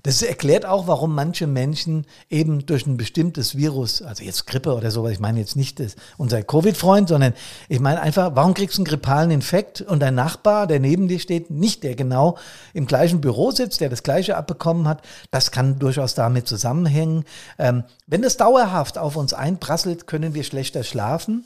Das 0.06 0.22
erklärt 0.22 0.68
auch, 0.68 0.86
warum 0.86 1.16
manche 1.16 1.48
Menschen 1.48 2.06
eben 2.30 2.68
durch 2.68 2.86
ein 2.86 2.96
bestimmtes 2.96 3.58
Virus, 3.58 4.04
also 4.04 4.24
jetzt 4.24 4.46
Grippe 4.46 4.76
oder 4.76 4.92
sowas, 4.92 5.14
ich 5.14 5.20
meine 5.20 5.40
jetzt 5.40 5.56
nicht 5.56 5.80
das, 5.80 5.96
unser 6.16 6.44
Covid-Freund, 6.44 7.10
sondern 7.10 7.34
ich 7.70 7.80
meine 7.80 8.00
einfach, 8.02 8.36
warum 8.36 8.54
kriegst 8.54 8.78
du 8.78 8.82
einen 8.82 8.86
grippalen 8.86 9.32
Infekt 9.32 9.82
und 9.82 10.02
dein 10.02 10.14
Nachbar, 10.14 10.68
der 10.68 10.80
neben 10.80 11.08
dir 11.08 11.18
steht, 11.18 11.50
nicht 11.50 11.82
der 11.82 11.96
genau 11.96 12.38
im 12.76 12.86
gleichen 12.86 13.20
Büro 13.20 13.50
sitzt, 13.50 13.82
der 13.82 13.90
das 13.90 14.04
gleiche 14.04 14.38
abbekommen 14.38 14.88
hat, 14.88 15.02
das 15.32 15.50
kann 15.50 15.80
durchaus 15.80 16.14
damit 16.14 16.48
zusammenhängen. 16.48 17.26
Ähm, 17.58 17.84
wenn 18.06 18.22
das 18.22 18.38
dauerhaft 18.38 19.00
auf 19.00 19.16
uns 19.16 19.34
einprasselt, 19.34 20.06
können 20.06 20.36
wir 20.36 20.44
schlechter 20.44 20.84
schlafen. 20.84 21.46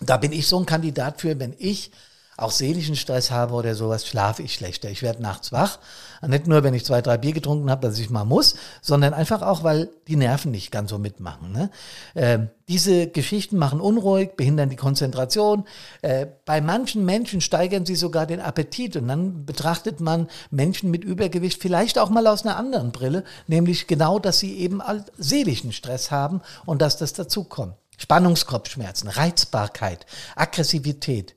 Da 0.00 0.16
bin 0.16 0.32
ich 0.32 0.48
so 0.48 0.58
ein 0.58 0.66
Kandidat 0.66 1.20
für, 1.20 1.38
wenn 1.38 1.54
ich 1.58 1.92
auch 2.38 2.52
seelischen 2.52 2.94
Stress 2.94 3.32
habe 3.32 3.52
oder 3.54 3.74
sowas, 3.74 4.06
schlafe 4.06 4.42
ich 4.42 4.54
schlechter. 4.54 4.88
Ich 4.88 5.02
werde 5.02 5.20
nachts 5.20 5.50
wach. 5.50 5.80
Nicht 6.26 6.46
nur, 6.46 6.62
wenn 6.62 6.72
ich 6.72 6.84
zwei, 6.84 7.02
drei 7.02 7.18
Bier 7.18 7.32
getrunken 7.32 7.68
habe, 7.70 7.86
dass 7.86 7.98
ich 7.98 8.10
mal 8.10 8.24
muss, 8.24 8.54
sondern 8.80 9.12
einfach 9.12 9.42
auch, 9.42 9.64
weil 9.64 9.88
die 10.06 10.14
Nerven 10.14 10.52
nicht 10.52 10.70
ganz 10.70 10.90
so 10.90 10.98
mitmachen. 10.98 11.52
Ne? 11.52 11.70
Äh, 12.14 12.38
diese 12.68 13.08
Geschichten 13.08 13.56
machen 13.56 13.80
unruhig, 13.80 14.36
behindern 14.36 14.70
die 14.70 14.76
Konzentration. 14.76 15.64
Äh, 16.02 16.26
bei 16.44 16.60
manchen 16.60 17.04
Menschen 17.04 17.40
steigern 17.40 17.84
sie 17.84 17.96
sogar 17.96 18.26
den 18.26 18.40
Appetit. 18.40 18.96
Und 18.96 19.08
dann 19.08 19.44
betrachtet 19.44 20.00
man 20.00 20.28
Menschen 20.50 20.92
mit 20.92 21.02
Übergewicht 21.02 21.60
vielleicht 21.60 21.98
auch 21.98 22.08
mal 22.08 22.26
aus 22.28 22.44
einer 22.44 22.56
anderen 22.56 22.92
Brille, 22.92 23.24
nämlich 23.48 23.88
genau, 23.88 24.20
dass 24.20 24.38
sie 24.38 24.58
eben 24.58 24.80
seelischen 25.16 25.72
Stress 25.72 26.12
haben 26.12 26.40
und 26.66 26.82
dass 26.82 26.96
das 26.96 27.14
dazukommt. 27.14 27.74
Spannungskopfschmerzen, 27.96 29.08
Reizbarkeit, 29.08 30.06
Aggressivität. 30.36 31.34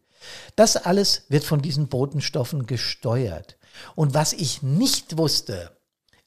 Das 0.55 0.77
alles 0.77 1.23
wird 1.29 1.43
von 1.43 1.61
diesen 1.61 1.87
Botenstoffen 1.87 2.65
gesteuert. 2.65 3.57
Und 3.95 4.13
was 4.13 4.33
ich 4.33 4.61
nicht 4.61 5.17
wusste, 5.17 5.71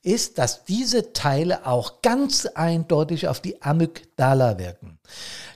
ist, 0.03 0.39
dass 0.39 0.65
diese 0.65 1.13
Teile 1.13 1.67
auch 1.67 2.03
ganz 2.03 2.47
eindeutig 2.47 3.29
auf 3.29 3.41
die 3.41 3.63
Amygdala 3.63 4.59
wirken. 4.59 4.99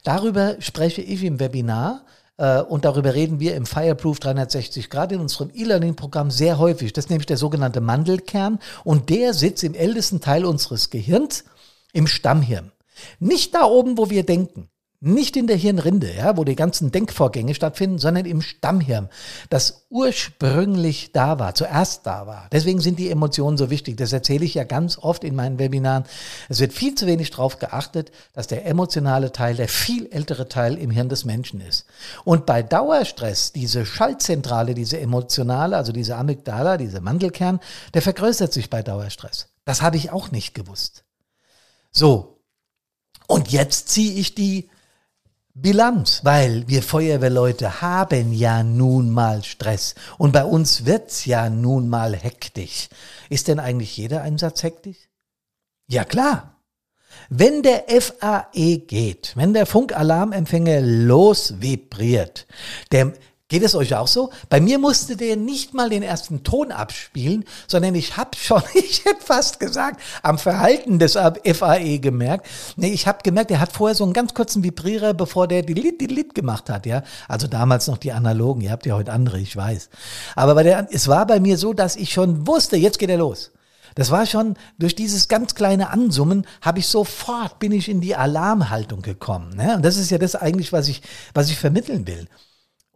Darüber 0.05 0.57
spreche 0.61 1.03
ich 1.03 1.23
im 1.23 1.39
Webinar 1.39 2.05
äh, 2.39 2.63
und 2.63 2.87
darüber 2.87 3.15
reden 3.15 3.41
wir 3.41 3.55
im 3.55 3.67
Fireproof 3.67 4.21
360 4.21 4.89
Grad 4.89 5.13
in 5.13 5.21
unserem 5.21 5.51
E-Learning-Programm 5.55 6.31
sehr 6.31 6.59
häufig. 6.59 6.95
Das 6.95 7.05
ist 7.05 7.11
nämlich 7.11 7.27
der 7.27 7.37
sogenannte 7.37 7.83
Mandelkern 7.83 8.59
und 8.85 9.11
der 9.11 9.35
sitzt 9.35 9.65
im 9.65 9.75
ältesten 9.75 10.21
Teil 10.21 10.47
unseres 10.47 10.89
Gehirns, 10.89 11.45
im 11.93 12.07
Stammhirn. 12.07 12.73
Nicht 13.21 13.55
da 13.55 13.65
oben, 13.65 13.99
wo 13.99 14.09
wir 14.09 14.25
denken. 14.25 14.71
Nicht 15.01 15.37
in 15.37 15.47
der 15.47 15.57
Hirnrinde, 15.57 16.13
ja, 16.13 16.37
wo 16.37 16.43
die 16.43 16.57
ganzen 16.57 16.91
Denkvorgänge 16.91 17.55
stattfinden, 17.55 17.99
sondern 17.99 18.27
im 18.27 18.43
Stammhirn, 18.43 19.09
das 19.49 19.87
ursprünglich 19.91 21.13
da 21.13 21.39
war, 21.39 21.55
zuerst 21.55 22.05
da 22.05 22.27
war. 22.27 22.49
Deswegen 22.51 22.81
sind 22.81 22.99
die 22.99 23.09
Emotionen 23.09 23.57
so 23.57 23.71
wichtig. 23.71 23.97
Das 23.97 24.13
erzähle 24.13 24.45
ich 24.45 24.55
ja 24.55 24.65
ganz 24.65 24.99
oft 24.99 25.23
in 25.23 25.37
meinen 25.37 25.61
Webinaren. 25.61 26.03
Es 26.49 26.59
wird 26.59 26.73
viel 26.73 26.97
zu 26.97 27.07
wenig 27.07 27.31
darauf 27.31 27.61
geachtet, 27.61 28.11
dass 28.33 28.49
der 28.49 28.67
emotionale 28.67 29.31
Teil 29.31 29.55
der 29.55 29.69
viel 29.69 30.09
ältere 30.11 30.49
Teil 30.49 30.77
im 30.77 30.91
Hirn 30.91 31.09
des 31.09 31.25
Menschen 31.25 31.61
ist. 31.61 31.87
Und 32.25 32.45
bei 32.45 32.65
Dauerstress, 32.65 33.53
diese 33.53 33.87
Schaltzentrale, 33.87 34.75
diese 34.75 34.99
emotionale, 34.99 35.77
also 35.77 35.93
diese 35.93 36.17
Amygdala, 36.17 36.77
diese 36.77 37.01
Mandelkern, 37.01 37.61
der 37.95 38.03
vergrößert 38.03 38.53
sich 38.53 38.69
bei 38.69 38.83
Dauerstress. 38.83 39.47
Das 39.65 39.81
habe 39.81 39.97
ich 39.97 40.11
auch 40.11 40.33
nicht 40.33 40.55
gewusst. 40.55 41.05
So. 41.93 42.41
Und 43.29 43.53
jetzt 43.53 43.91
ziehe 43.91 44.15
ich 44.15 44.35
die 44.35 44.69
Bilanz, 45.61 46.21
weil 46.23 46.69
wir 46.69 46.85
Feuerwehrleute 46.85 47.83
haben 47.83 48.33
ja 48.33 48.63
nun 48.63 49.11
mal 49.11 49.43
Stress 49.43 49.97
und 50.17 50.33
bei 50.33 50.45
uns 50.45 50.87
wird's 50.87 51.25
ja 51.25 51.51
nun 51.51 51.89
mal 51.89 52.15
hektisch. 52.15 52.89
Ist 53.29 53.49
denn 53.49 53.59
eigentlich 53.59 53.97
jeder 53.97 54.23
Einsatz 54.23 54.63
hektisch? 54.63 55.09
Ja 55.89 56.05
klar. 56.05 56.55
Wenn 57.29 57.65
der 57.65 57.87
FAE 57.89 58.79
geht, 58.87 59.33
wenn 59.35 59.53
der 59.53 59.67
Funkalarmempfänger 59.67 60.81
losvibriert, 60.81 62.47
der 62.93 63.15
Geht 63.51 63.63
es 63.63 63.75
euch 63.75 63.95
auch 63.95 64.09
so? 64.09 64.29
Bei 64.51 64.61
mir 64.61 64.79
musste 64.79 65.17
der 65.17 65.37
nicht 65.37 65.73
mal 65.73 65.89
den 65.89 66.03
ersten 66.03 66.43
Ton 66.43 66.71
abspielen, 66.71 67.47
sondern 67.67 67.95
ich 67.95 68.19
habe 68.19 68.37
schon, 68.37 68.63
ich 68.75 69.07
hätte 69.07 69.25
fast 69.25 69.59
gesagt, 69.59 70.03
am 70.23 70.39
Verhalten 70.39 70.99
des 70.99 71.15
FAE 71.15 71.99
gemerkt. 71.99 72.47
Nee, 72.77 72.93
ich 72.93 73.07
habe 73.07 73.21
gemerkt, 73.23 73.51
er 73.51 73.61
hat 73.61 73.73
vorher 73.73 73.95
so 73.95 74.05
einen 74.05 74.13
ganz 74.13 74.35
kurzen 74.35 74.63
Vibrierer, 74.63 75.15
bevor 75.15 75.49
der 75.49 75.63
die 75.63 75.73
Lit, 75.73 75.99
die 76.03 76.09
Lit 76.09 76.35
gemacht 76.35 76.69
hat, 76.69 76.85
ja. 76.85 77.03
Also 77.27 77.47
damals 77.47 77.87
noch 77.87 77.97
die 77.97 78.13
analogen, 78.13 78.61
ihr 78.61 78.71
habt 78.71 78.85
ja 78.85 78.95
heute 78.95 79.13
andere, 79.13 79.41
ich 79.41 79.57
weiß. 79.57 79.89
Aber 80.37 80.55
bei 80.55 80.63
der, 80.63 80.87
es 80.91 81.09
war 81.09 81.27
bei 81.27 81.41
mir 81.41 81.57
so, 81.57 81.73
dass 81.73 81.97
ich 81.97 82.13
schon 82.13 82.47
wusste, 82.47 82.77
jetzt 82.77 82.99
geht 82.99 83.09
er 83.09 83.17
los. 83.17 83.53
Das 83.95 84.11
war 84.11 84.27
schon 84.27 84.57
durch 84.79 84.95
dieses 84.95 85.27
ganz 85.27 85.55
kleine 85.55 85.89
Ansummen 85.89 86.47
habe 86.61 86.81
ich 86.81 86.87
sofort 86.87 87.59
bin 87.59 87.73
ich 87.73 87.89
in 87.89 88.03
die 88.03 88.15
Alarmhaltung 88.15 89.01
gekommen. 89.01 89.57
Ne? 89.57 89.77
Und 89.77 89.85
das 89.85 89.97
ist 89.97 90.11
ja 90.11 90.19
das 90.19 90.37
eigentlich, 90.37 90.73
was 90.73 90.89
ich 90.89 91.03
was 91.35 91.51
ich 91.51 91.57
vermitteln 91.57 92.07
will. 92.07 92.29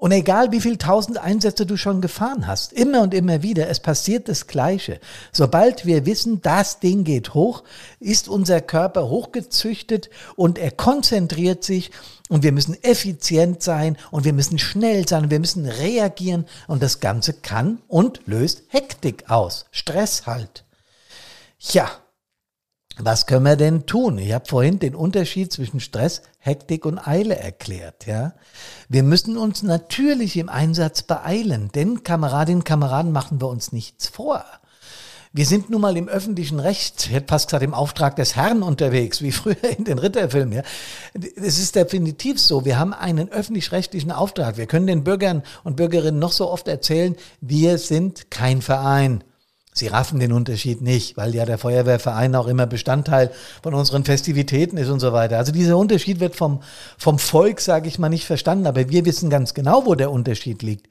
Und 0.03 0.11
egal 0.11 0.51
wie 0.51 0.61
viel 0.61 0.79
tausend 0.79 1.17
Einsätze 1.17 1.65
du 1.65 1.77
schon 1.77 2.01
gefahren 2.01 2.49
hast, 2.49 2.73
immer 2.73 3.03
und 3.03 3.15
immer 3.15 3.45
wieder, 3.45 3.69
es 3.69 3.79
passiert 3.79 4.29
das 4.29 4.49
Gleiche. 4.49 4.99
Sobald 5.31 5.87
wir 5.87 6.07
wissen, 6.07 6.43
das 6.43 6.81
Ding 6.81 7.05
geht 7.05 7.35
hoch, 7.35 7.63
ist 8.01 8.27
unser 8.27 8.61
Körper 8.61 9.09
hochgezüchtet 9.09 10.11
und 10.35 10.59
er 10.59 10.73
konzentriert 10.73 11.63
sich 11.63 11.93
und 12.29 12.43
wir 12.43 12.51
müssen 12.51 12.83
effizient 12.83 13.63
sein 13.63 13.97
und 14.11 14.25
wir 14.25 14.33
müssen 14.33 14.59
schnell 14.59 15.07
sein 15.07 15.23
und 15.23 15.31
wir 15.31 15.39
müssen 15.39 15.67
reagieren 15.67 16.47
und 16.67 16.83
das 16.83 16.99
Ganze 16.99 17.33
kann 17.33 17.81
und 17.87 18.23
löst 18.27 18.65
Hektik 18.71 19.31
aus. 19.31 19.67
Stress 19.71 20.27
halt. 20.27 20.65
Ja, 21.61 21.89
was 22.99 23.27
können 23.27 23.45
wir 23.45 23.57
denn 23.57 23.87
tun? 23.87 24.19
Ich 24.19 24.33
habe 24.33 24.47
vorhin 24.47 24.79
den 24.79 24.95
Unterschied 24.95 25.53
zwischen 25.53 25.81
Stress, 25.81 26.23
Hektik 26.39 26.85
und 26.85 26.99
Eile 26.99 27.37
erklärt. 27.37 28.07
Ja, 28.07 28.35
wir 28.89 29.03
müssen 29.03 29.37
uns 29.37 29.63
natürlich 29.63 30.37
im 30.37 30.49
Einsatz 30.49 31.03
beeilen, 31.03 31.71
denn 31.75 32.05
Kameradinnen 32.05 32.61
und 32.61 32.65
Kameraden 32.65 33.13
machen 33.13 33.41
wir 33.41 33.49
uns 33.49 33.73
nichts 33.73 34.09
vor. 34.09 34.45
Wir 35.35 35.47
sind 35.47 35.71
nun 35.71 35.81
mal 35.81 35.97
im 35.97 36.09
öffentlichen 36.09 36.61
Recht, 36.61 37.07
ich 37.07 37.13
hätte 37.15 37.29
fast 37.29 37.49
gesagt 37.49 37.63
im 37.63 37.73
Auftrag 37.73 38.17
des 38.17 38.37
Herrn 38.37 38.63
unterwegs, 38.63 39.23
wie 39.23 39.33
früher 39.33 39.65
in 39.79 39.85
den 39.85 39.99
Ritterfilmen. 39.99 40.53
Ja. 40.53 40.63
Es 41.37 41.59
ist 41.59 41.75
definitiv 41.75 42.39
so, 42.39 42.67
wir 42.67 42.79
haben 42.79 42.93
einen 42.93 43.31
öffentlich-rechtlichen 43.31 44.13
Auftrag. 44.13 44.59
Wir 44.59 44.67
können 44.67 44.87
den 44.87 45.05
Bürgern 45.05 45.43
und 45.65 45.77
Bürgerinnen 45.77 46.19
noch 46.19 46.33
so 46.33 46.51
oft 46.51 46.69
erzählen, 46.69 47.17
wir 47.41 47.79
sind 47.79 48.31
kein 48.31 48.61
Verein. 48.61 49.25
Sie 49.75 49.87
raffen 49.87 50.21
den 50.21 50.33
Unterschied 50.33 50.83
nicht, 50.83 51.17
weil 51.17 51.35
ja 51.35 51.47
der 51.47 51.57
Feuerwehrverein 51.57 52.35
auch 52.35 52.47
immer 52.47 52.67
Bestandteil 52.67 53.31
von 53.63 53.73
unseren 53.73 54.05
Festivitäten 54.05 54.77
ist 54.77 54.91
und 54.91 55.01
so 55.01 55.15
weiter. 55.15 55.39
Also 55.39 55.51
dieser 55.51 55.79
Unterschied 55.79 56.21
wird 56.21 56.37
vom, 56.37 56.63
vom 56.99 57.19
Volk, 57.19 57.61
sage 57.61 57.89
ich 57.89 57.99
mal, 57.99 58.11
nicht 58.11 58.27
verstanden. 58.27 58.67
Aber 58.67 58.89
wir 58.91 59.07
wissen 59.07 59.31
ganz 59.31 59.55
genau, 59.55 59.87
wo 59.87 59.95
der 59.95 60.11
Unterschied 60.11 60.63
liegt. 60.63 60.89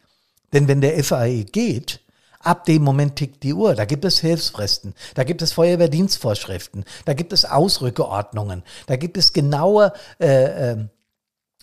Denn 0.51 0.67
wenn 0.67 0.81
der 0.81 1.01
FAE 1.03 1.43
geht, 1.43 2.01
ab 2.39 2.65
dem 2.65 2.83
Moment 2.83 3.17
tickt 3.17 3.43
die 3.43 3.53
Uhr. 3.53 3.75
Da 3.75 3.85
gibt 3.85 4.03
es 4.03 4.19
Hilfsfristen, 4.19 4.95
da 5.13 5.23
gibt 5.23 5.43
es 5.43 5.53
Feuerwehrdienstvorschriften, 5.53 6.85
da 7.05 7.13
gibt 7.13 7.33
es 7.33 7.45
Ausrückeordnungen, 7.45 8.63
da 8.87 8.95
gibt 8.95 9.17
es 9.17 9.31
genaue 9.31 9.93
äh, 10.19 10.71
äh, 10.71 10.85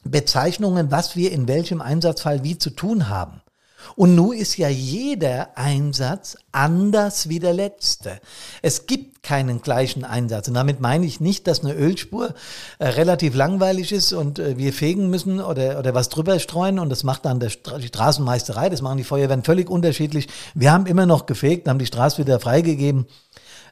Bezeichnungen, 0.05 0.91
was 0.93 1.17
wir 1.17 1.33
in 1.33 1.49
welchem 1.49 1.81
Einsatzfall 1.81 2.45
wie 2.45 2.59
zu 2.59 2.71
tun 2.71 3.09
haben. 3.09 3.43
Und 3.97 4.15
nun 4.15 4.37
ist 4.37 4.57
ja 4.57 4.69
jeder 4.69 5.57
Einsatz 5.57 6.37
anders 6.53 7.29
wie 7.29 7.39
der 7.39 7.53
letzte. 7.53 8.21
Es 8.63 8.87
gibt 8.87 9.23
keinen 9.23 9.61
gleichen 9.61 10.05
Einsatz. 10.05 10.49
Und 10.49 10.55
damit 10.55 10.81
meine 10.81 11.07
ich 11.07 11.21
nicht, 11.21 11.47
dass 11.47 11.65
eine 11.65 11.75
Ölspur 11.75 12.35
äh, 12.79 12.89
relativ 12.89 13.35
langweilig 13.35 13.93
ist 13.93 14.13
und 14.13 14.39
äh, 14.39 14.57
wir 14.57 14.73
fegen 14.73 15.11
müssen 15.11 15.41
oder, 15.41 15.79
oder 15.79 15.95
was 15.95 16.09
drüber 16.09 16.39
streuen 16.39 16.79
und 16.79 16.89
das 16.89 17.05
macht 17.05 17.25
dann 17.25 17.41
der 17.41 17.51
Stra 17.51 17.79
die 17.79 17.89
Straßenmeisterei. 17.89 18.69
Das 18.69 18.83
machen 18.83 18.99
die 18.99 19.05
Feuerwehren 19.05 19.45
völlig 19.45 19.69
unterschiedlich. 19.69 20.29
Wir 20.55 20.73
haben 20.73 20.87
immer 20.87 21.07
noch 21.07 21.27
gefegt, 21.27 21.69
haben 21.69 21.79
die 21.79 21.87
Straße 21.87 22.19
wieder 22.19 22.41
freigegeben. 22.41 23.07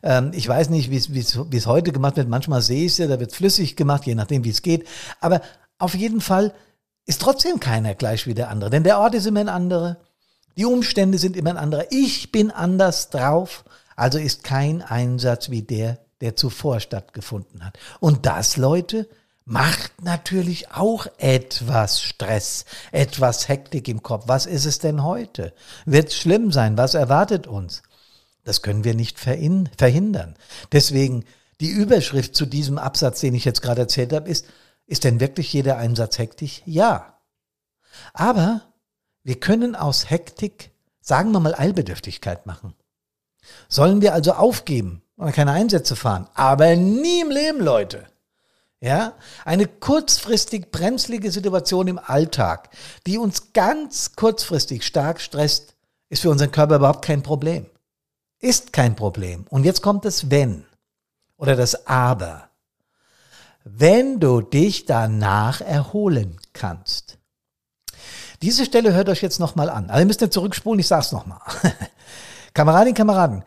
Ähm, 0.03 0.31
ich 0.35 0.49
weiß 0.49 0.71
nicht, 0.71 0.91
wie 0.91 1.57
es 1.57 1.67
heute 1.67 1.93
gemacht 1.93 2.17
wird. 2.17 2.29
Manchmal 2.29 2.63
sehe 2.63 2.85
ich 2.85 2.93
es 2.93 2.99
ja, 2.99 3.07
da 3.07 3.21
wird 3.21 3.33
flüssig 3.33 3.77
gemacht, 3.77 4.05
je 4.07 4.15
nachdem, 4.15 4.45
wie 4.45 4.51
es 4.51 4.63
geht. 4.63 4.87
Aber 5.21 5.41
auf 5.79 5.95
jeden 5.95 6.21
Fall 6.21 6.53
ist 7.07 7.23
trotzdem 7.23 7.61
keiner 7.61 7.95
gleich 7.95 8.27
wie 8.27 8.35
der 8.35 8.51
andere, 8.51 8.71
denn 8.71 8.83
der 8.83 8.99
Ort 8.99 9.15
ist 9.15 9.27
immer 9.27 9.41
ein 9.41 9.49
anderer, 9.49 9.97
die 10.57 10.65
Umstände 10.65 11.19
sind 11.19 11.37
immer 11.37 11.51
ein 11.51 11.59
anderer. 11.59 11.87
Ich 11.91 12.33
bin 12.33 12.51
anders 12.51 13.11
drauf. 13.11 13.65
Also 13.95 14.19
ist 14.19 14.45
kein 14.45 14.83
Einsatz 14.83 15.51
wie 15.51 15.63
der, 15.63 15.99
der 16.21 16.37
zuvor 16.37 16.81
stattgefunden 16.81 17.65
hat. 17.65 17.79
Und 18.01 18.27
das, 18.27 18.57
Leute, 18.57 19.09
macht 19.47 20.03
natürlich 20.03 20.73
auch 20.73 21.07
etwas 21.19 22.03
Stress, 22.03 22.65
etwas 22.93 23.49
Hektik 23.49 23.89
im 23.89 24.03
Kopf. 24.03 24.25
Was 24.27 24.45
ist 24.45 24.67
es 24.67 24.79
denn 24.79 25.03
heute? 25.03 25.55
Wird 25.87 26.09
es 26.09 26.17
schlimm 26.17 26.53
sein? 26.53 26.77
Was 26.77 26.95
erwartet 26.95 27.47
uns? 27.47 27.83
Das 28.45 28.61
können 28.61 28.85
wir 28.85 28.95
nicht 28.95 29.19
verhindern. 29.19 30.35
Deswegen 30.73 31.25
die 31.61 31.71
Überschrift 31.71 32.35
zu 32.35 32.45
diesem 32.45 32.77
Absatz, 32.77 33.21
den 33.21 33.35
ich 33.35 33.45
jetzt 33.45 33.63
gerade 33.63 33.83
erzählt 33.83 34.13
habe, 34.13 34.29
ist, 34.29 34.47
ist 34.87 35.05
denn 35.05 35.21
wirklich 35.21 35.53
jeder 35.53 35.79
Einsatz 35.79 36.19
hektisch? 36.19 36.63
Ja. 36.67 37.19
Aber 38.13 38.63
wir 39.27 39.41
können 39.41 39.75
aus 39.75 40.09
Hektik, 40.09 40.71
sagen 41.01 41.33
wir 41.33 41.41
mal, 41.41 41.57
Eilbedürftigkeit 41.57 42.47
machen. 42.47 42.75
Sollen 43.69 44.01
wir 44.01 44.15
also 44.15 44.35
aufgeben 44.35 45.03
oder 45.17 45.33
keine 45.33 45.51
Einsätze 45.51 45.97
fahren? 45.97 46.29
Aber 46.35 46.77
nie 46.77 47.23
im 47.23 47.31
Leben, 47.31 47.61
Leute. 47.61 48.07
Ja, 48.79 49.15
eine 49.45 49.67
kurzfristig 49.67 50.71
brenzlige 50.71 51.33
Situation 51.33 51.89
im 51.89 51.99
Alltag, 51.99 52.71
die 53.05 53.19
uns 53.19 53.53
ganz 53.53 54.15
kurzfristig 54.15 54.85
stark 54.87 55.21
stresst, 55.21 55.75
ist 56.09 56.23
für 56.23 56.31
unseren 56.31 56.53
Körper 56.53 56.77
überhaupt 56.77 57.05
kein 57.05 57.25
Problem. 57.25 57.67
Ist 58.39 58.73
kein 58.73 58.95
Problem. 58.95 59.45
Und 59.51 59.65
jetzt 59.65 59.83
kommt 59.83 60.05
das 60.05 60.31
Wenn 60.31 60.67
oder 61.37 61.57
das 61.57 61.89
Aber. 61.89 62.49
Wenn 63.65 64.21
du 64.21 64.41
dich 64.41 64.87
danach 64.87 65.63
erholen 65.63 66.37
kannst. 66.53 67.19
Diese 68.47 68.65
Stelle 68.65 68.95
hört 68.95 69.09
euch 69.09 69.23
jetzt 69.23 69.41
nochmal 69.41 69.69
an. 69.69 69.91
Also 69.91 69.99
ihr 70.03 70.07
müsst 70.07 70.21
nicht 70.21 70.33
zurückspulen, 70.33 70.79
ich 70.79 70.87
sag's 70.87 71.11
nochmal. 71.11 71.41
Kameradinnen, 72.55 72.95
Kameraden, 72.95 73.43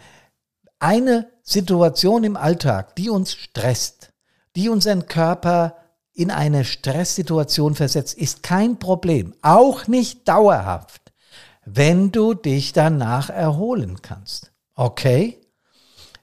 eine 0.78 1.32
Situation 1.42 2.26
im 2.26 2.36
Alltag, 2.36 2.98
die 2.98 3.10
uns 3.10 3.32
stresst, 3.32 4.12
die 4.58 4.68
unseren 4.68 5.06
Körper 5.06 5.78
in 6.12 6.32
eine 6.32 6.66
Stresssituation 6.66 7.76
versetzt, 7.76 8.18
ist 8.18 8.44
kein 8.44 8.78
Problem, 8.78 9.34
auch 9.42 9.88
nicht 9.88 10.28
dauerhaft, 10.28 11.14
wenn 11.64 12.12
du 12.12 12.34
dich 12.34 12.74
danach 12.74 13.30
erholen 13.30 14.02
kannst. 14.02 14.52
Okay? 14.76 15.40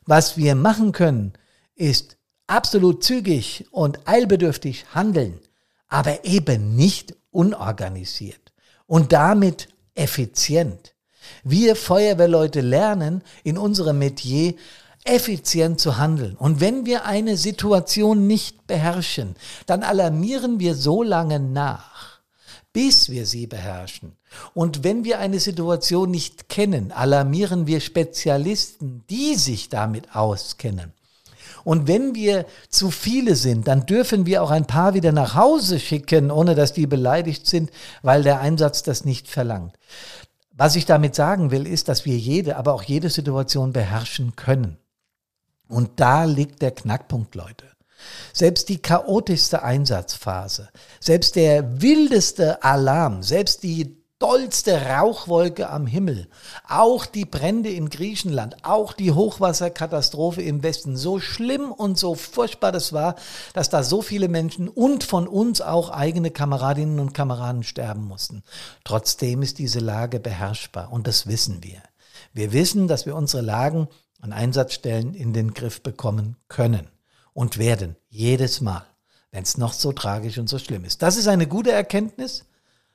Was 0.05 0.37
wir 0.37 0.55
machen 0.55 0.93
können, 0.93 1.33
ist 1.77 2.19
absolut 2.47 3.03
zügig 3.03 3.69
und 3.71 4.07
eilbedürftig 4.07 4.85
handeln, 4.95 5.41
aber 5.89 6.27
eben 6.27 6.77
nicht 6.77 7.17
unorganisiert 7.31 8.46
und 8.87 9.13
damit 9.13 9.69
effizient. 9.95 10.95
Wir 11.43 11.77
Feuerwehrleute 11.77 12.61
lernen 12.61 13.23
in 13.43 13.59
unserem 13.59 13.99
Metier 13.99 14.55
effizient 15.05 15.81
zu 15.81 15.99
handeln. 15.99 16.37
Und 16.37 16.61
wenn 16.61 16.85
wir 16.85 17.05
eine 17.05 17.37
Situation 17.37 18.27
nicht 18.27 18.67
beherrschen, 18.67 19.37
dann 19.67 19.83
alarmieren 19.83 20.59
wir 20.61 20.75
so 20.75 21.03
lange 21.03 21.39
nach, 21.39 22.21
bis 22.73 23.09
wir 23.09 23.27
sie 23.27 23.47
beherrschen. 23.47 24.17
Und 24.53 24.85
wenn 24.85 25.05
wir 25.05 25.19
eine 25.19 25.41
Situation 25.41 26.11
nicht 26.11 26.49
kennen, 26.49 26.93
alarmieren 26.93 27.67
wir 27.67 27.81
Spezialisten, 27.81 29.05
die 29.09 29.37
sich 29.37 29.69
damit 29.69 30.15
auskennen. 30.15 30.93
Und 31.67 31.89
wenn 31.89 32.15
wir 32.15 32.47
zu 32.69 32.93
viele 32.93 33.35
sind, 33.35 33.67
dann 33.67 33.87
dürfen 33.87 34.25
wir 34.25 34.45
auch 34.45 34.53
ein 34.53 34.69
paar 34.69 34.95
wieder 34.95 35.11
nach 35.11 35.35
Hause 35.35 35.81
schicken, 35.81 36.31
ohne 36.31 36.55
dass 36.55 36.73
die 36.73 36.87
beleidigt 36.87 37.49
sind, 37.49 37.73
weil 38.03 38.23
der 38.23 38.41
Einsatz 38.41 38.85
das 38.85 39.05
nicht 39.05 39.27
verlangt. 39.27 39.77
Was 40.53 40.77
ich 40.77 40.87
damit 40.87 41.17
sagen 41.17 41.51
will, 41.51 41.67
ist, 41.67 41.89
dass 41.89 42.05
wir 42.05 42.17
jede, 42.17 42.57
aber 42.57 42.73
auch 42.73 42.85
jede 42.85 43.11
Situation 43.11 43.73
beherrschen 43.73 44.37
können. 44.37 44.79
Und 45.69 45.99
da 45.99 46.23
liegt 46.23 46.63
der 46.63 46.71
Knackpunkt, 46.71 47.35
Leute. 47.35 47.67
Selbst 48.33 48.69
die 48.69 48.79
chaotischste 48.79 49.65
Einsatzphase, 49.65 50.69
selbst 51.01 51.35
der 51.35 51.83
wildeste 51.83 52.63
Alarm, 52.63 53.25
selbst 53.25 53.65
die 53.65 54.06
dollste 54.19 54.87
Rauchwolke 54.87 55.69
am 55.69 55.87
Himmel, 55.87 56.29
auch 56.67 57.05
die 57.05 57.27
Brände 57.27 57.69
in 57.69 57.91
Griechenland, 57.91 58.57
auch 58.65 58.95
die 58.95 59.13
Hochwasserkatastrophe 59.13 60.41
im 60.43 60.63
Westen, 60.63 60.97
so 60.97 61.21
schlimm 61.21 61.71
und 61.71 61.99
so 61.99 62.15
furchtbar 62.15 62.73
das 62.73 62.93
war, 62.93 63.17
dass 63.53 63.69
da 63.69 63.83
so 63.83 64.01
viele 64.01 64.29
Menschen 64.29 64.69
und 64.69 65.05
von 65.05 65.29
uns 65.29 65.61
auch 65.61 65.91
eigene 65.91 66.31
Kameradinnen 66.31 66.99
und 66.99 67.13
Kameraden 67.13 67.63
sterben 67.63 68.05
mussten. 68.05 68.43
Trotzdem 68.85 69.43
ist 69.43 69.59
diese 69.59 69.81
Lage 69.81 70.19
beherrschbar 70.19 70.93
und 70.93 71.07
das 71.07 71.27
wissen 71.27 71.63
wir. 71.63 71.83
Wir 72.33 72.53
wissen, 72.53 72.89
dass 72.89 73.05
wir 73.05 73.15
unsere 73.15 73.43
Lagen 73.43 73.89
an 74.23 74.33
Einsatzstellen 74.33 75.15
in 75.15 75.35
den 75.35 75.53
Griff 75.53 75.83
bekommen 75.83 76.37
können 76.49 76.89
und 77.35 77.59
werden, 77.59 77.97
jedes 78.09 78.63
Mal, 78.63 78.87
wenn 79.31 79.43
es 79.43 79.59
noch 79.59 79.75
so 79.75 79.93
tragisch 79.93 80.39
und 80.39 80.49
so 80.49 80.59
schlimm 80.59 80.85
ist. 80.85 81.03
Das 81.03 81.19
ist 81.19 81.29
eine 81.29 81.47
gute 81.47 81.71
Erkenntnis, 81.71 82.47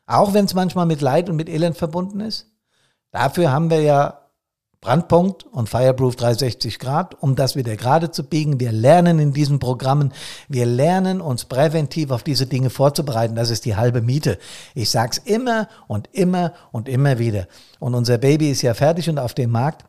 auch 0.05 0.33
wenn 0.33 0.45
es 0.45 0.53
manchmal 0.53 0.85
mit 0.85 1.01
Leid 1.01 1.29
und 1.29 1.35
mit 1.35 1.49
Elend 1.49 1.77
verbunden 1.77 2.19
ist. 2.19 2.47
Dafür 3.11 3.51
haben 3.51 3.69
wir 3.69 3.81
ja 3.81 4.21
Brandpunkt 4.81 5.43
und 5.43 5.69
Fireproof 5.69 6.15
360 6.15 6.79
Grad, 6.79 7.21
um 7.21 7.35
das 7.35 7.55
wieder 7.55 7.75
gerade 7.75 8.09
zu 8.09 8.23
biegen. 8.23 8.59
Wir 8.59 8.71
lernen 8.71 9.19
in 9.19 9.31
diesen 9.31 9.59
Programmen, 9.59 10.11
wir 10.47 10.65
lernen 10.65 11.21
uns 11.21 11.45
präventiv 11.45 12.09
auf 12.09 12.23
diese 12.23 12.47
Dinge 12.47 12.71
vorzubereiten. 12.71 13.35
Das 13.35 13.51
ist 13.51 13.65
die 13.65 13.75
halbe 13.75 14.01
Miete. 14.01 14.39
Ich 14.73 14.89
sag's 14.89 15.19
immer 15.19 15.67
und 15.87 16.09
immer 16.13 16.53
und 16.71 16.89
immer 16.89 17.19
wieder. 17.19 17.47
Und 17.79 17.93
unser 17.93 18.17
Baby 18.17 18.49
ist 18.49 18.63
ja 18.63 18.73
fertig 18.73 19.07
und 19.07 19.19
auf 19.19 19.35
dem 19.35 19.51
Markt 19.51 19.85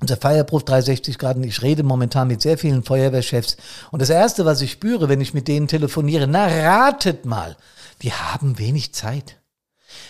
unser 0.00 0.16
Fireproof 0.16 0.62
360 0.64 1.18
Grad 1.18 1.36
und 1.36 1.44
ich 1.44 1.62
rede 1.62 1.82
momentan 1.82 2.28
mit 2.28 2.42
sehr 2.42 2.58
vielen 2.58 2.84
Feuerwehrchefs. 2.84 3.56
Und 3.90 4.02
das 4.02 4.10
Erste, 4.10 4.44
was 4.44 4.60
ich 4.60 4.72
spüre, 4.72 5.08
wenn 5.08 5.20
ich 5.20 5.34
mit 5.34 5.48
denen 5.48 5.68
telefoniere, 5.68 6.26
na 6.26 6.46
ratet 6.46 7.24
mal, 7.24 7.56
die 8.02 8.12
haben 8.12 8.58
wenig 8.58 8.92
Zeit. 8.94 9.38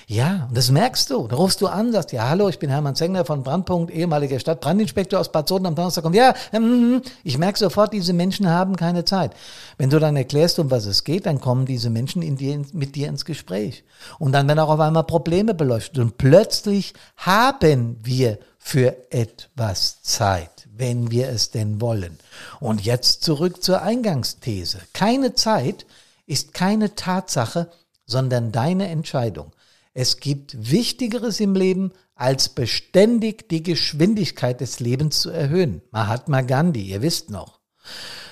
Ja, 0.06 0.46
und 0.48 0.56
das 0.56 0.70
merkst 0.70 1.10
du. 1.10 1.26
Da 1.26 1.36
rufst 1.36 1.60
du 1.60 1.66
an, 1.66 1.92
sagst, 1.92 2.12
ja, 2.12 2.28
hallo, 2.28 2.48
ich 2.48 2.58
bin 2.58 2.70
Hermann 2.70 2.94
Zengler 2.94 3.24
von 3.24 3.42
Brandpunkt, 3.42 3.92
ehemaliger 3.92 4.38
Stadtbrandinspektor 4.38 5.20
aus 5.20 5.32
Bad 5.32 5.48
Soden 5.48 5.66
am 5.66 5.74
Donnerstag. 5.74 6.04
Und 6.04 6.14
ja, 6.14 6.34
mm, 6.52 7.02
ich 7.24 7.38
merke 7.38 7.58
sofort, 7.58 7.92
diese 7.92 8.12
Menschen 8.12 8.48
haben 8.48 8.76
keine 8.76 9.04
Zeit. 9.04 9.32
Wenn 9.78 9.90
du 9.90 9.98
dann 9.98 10.16
erklärst, 10.16 10.58
um 10.58 10.70
was 10.70 10.86
es 10.86 11.04
geht, 11.04 11.26
dann 11.26 11.40
kommen 11.40 11.66
diese 11.66 11.90
Menschen 11.90 12.22
in 12.22 12.36
dir, 12.36 12.62
mit 12.72 12.94
dir 12.94 13.08
ins 13.08 13.24
Gespräch. 13.24 13.84
Und 14.18 14.32
dann 14.32 14.48
werden 14.48 14.60
auch 14.60 14.70
auf 14.70 14.80
einmal 14.80 15.04
Probleme 15.04 15.54
beleuchtet. 15.54 15.98
Und 15.98 16.18
plötzlich 16.18 16.94
haben 17.16 17.98
wir 18.02 18.38
für 18.58 18.96
etwas 19.10 20.02
Zeit, 20.02 20.68
wenn 20.74 21.10
wir 21.10 21.28
es 21.28 21.50
denn 21.50 21.80
wollen. 21.80 22.18
Und 22.60 22.84
jetzt 22.84 23.22
zurück 23.22 23.62
zur 23.62 23.82
Eingangsthese. 23.82 24.78
Keine 24.92 25.34
Zeit 25.34 25.84
ist 26.26 26.54
keine 26.54 26.94
Tatsache, 26.94 27.70
sondern 28.04 28.52
deine 28.52 28.88
Entscheidung. 28.88 29.52
Es 29.94 30.18
gibt 30.18 30.70
Wichtigeres 30.70 31.40
im 31.40 31.54
Leben, 31.54 31.92
als 32.14 32.50
beständig 32.50 33.48
die 33.48 33.62
Geschwindigkeit 33.62 34.60
des 34.60 34.80
Lebens 34.80 35.20
zu 35.20 35.30
erhöhen. 35.30 35.82
Mahatma 35.90 36.42
Gandhi, 36.42 36.82
ihr 36.82 37.02
wisst 37.02 37.30
noch. 37.30 37.60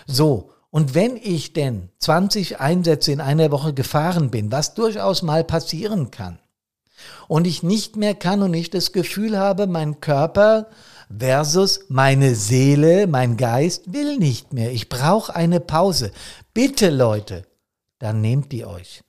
So, 0.07 0.51
und 0.71 0.95
wenn 0.95 1.17
ich 1.17 1.53
denn 1.53 1.91
20 2.01 2.61
Einsätze 2.61 3.13
in 3.13 3.21
einer 3.21 3.51
Woche 3.51 3.73
gefahren 3.73 4.31
bin, 4.31 4.51
was 4.53 4.75
durchaus 4.75 5.23
mal 5.23 5.45
passieren 5.45 6.11
kann, 6.11 6.39
und 7.29 7.47
ich 7.47 7.63
nicht 7.63 7.97
mehr 7.97 8.15
kann 8.15 8.43
und 8.43 8.55
ich 8.55 8.71
das 8.71 8.93
Gefühl 8.93 9.39
habe, 9.39 9.67
mein 9.67 10.01
Körper 10.01 10.69
versus 11.17 11.87
meine 11.89 12.35
Seele, 12.35 13.07
mein 13.07 13.37
Geist 13.37 13.93
will 13.93 14.17
nicht 14.19 14.53
mehr. 14.53 14.73
Ich 14.73 14.89
brauche 14.89 15.35
eine 15.35 15.61
Pause. 15.61 16.13
Bitte 16.53 16.91
Leute, 16.91 17.45
dann 17.99 18.21
nehmt 18.21 18.53
die 18.53 18.65
euch. 18.65 19.03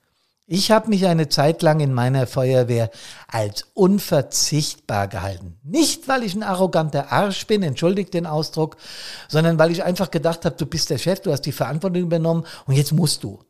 Ich 0.48 0.70
habe 0.70 0.90
mich 0.90 1.06
eine 1.06 1.28
Zeit 1.28 1.60
lang 1.62 1.80
in 1.80 1.92
meiner 1.92 2.28
Feuerwehr 2.28 2.90
als 3.26 3.66
unverzichtbar 3.74 5.08
gehalten. 5.08 5.58
Nicht, 5.64 6.06
weil 6.06 6.22
ich 6.22 6.36
ein 6.36 6.44
arroganter 6.44 7.10
Arsch 7.10 7.48
bin, 7.48 7.64
entschuldigt 7.64 8.14
den 8.14 8.26
Ausdruck, 8.26 8.76
sondern 9.26 9.58
weil 9.58 9.72
ich 9.72 9.82
einfach 9.82 10.12
gedacht 10.12 10.44
habe, 10.44 10.54
du 10.54 10.64
bist 10.64 10.90
der 10.90 10.98
Chef, 10.98 11.18
du 11.18 11.32
hast 11.32 11.42
die 11.42 11.52
Verantwortung 11.52 12.02
übernommen 12.02 12.46
und 12.66 12.76
jetzt 12.76 12.92
musst 12.92 13.24
du. 13.24 13.40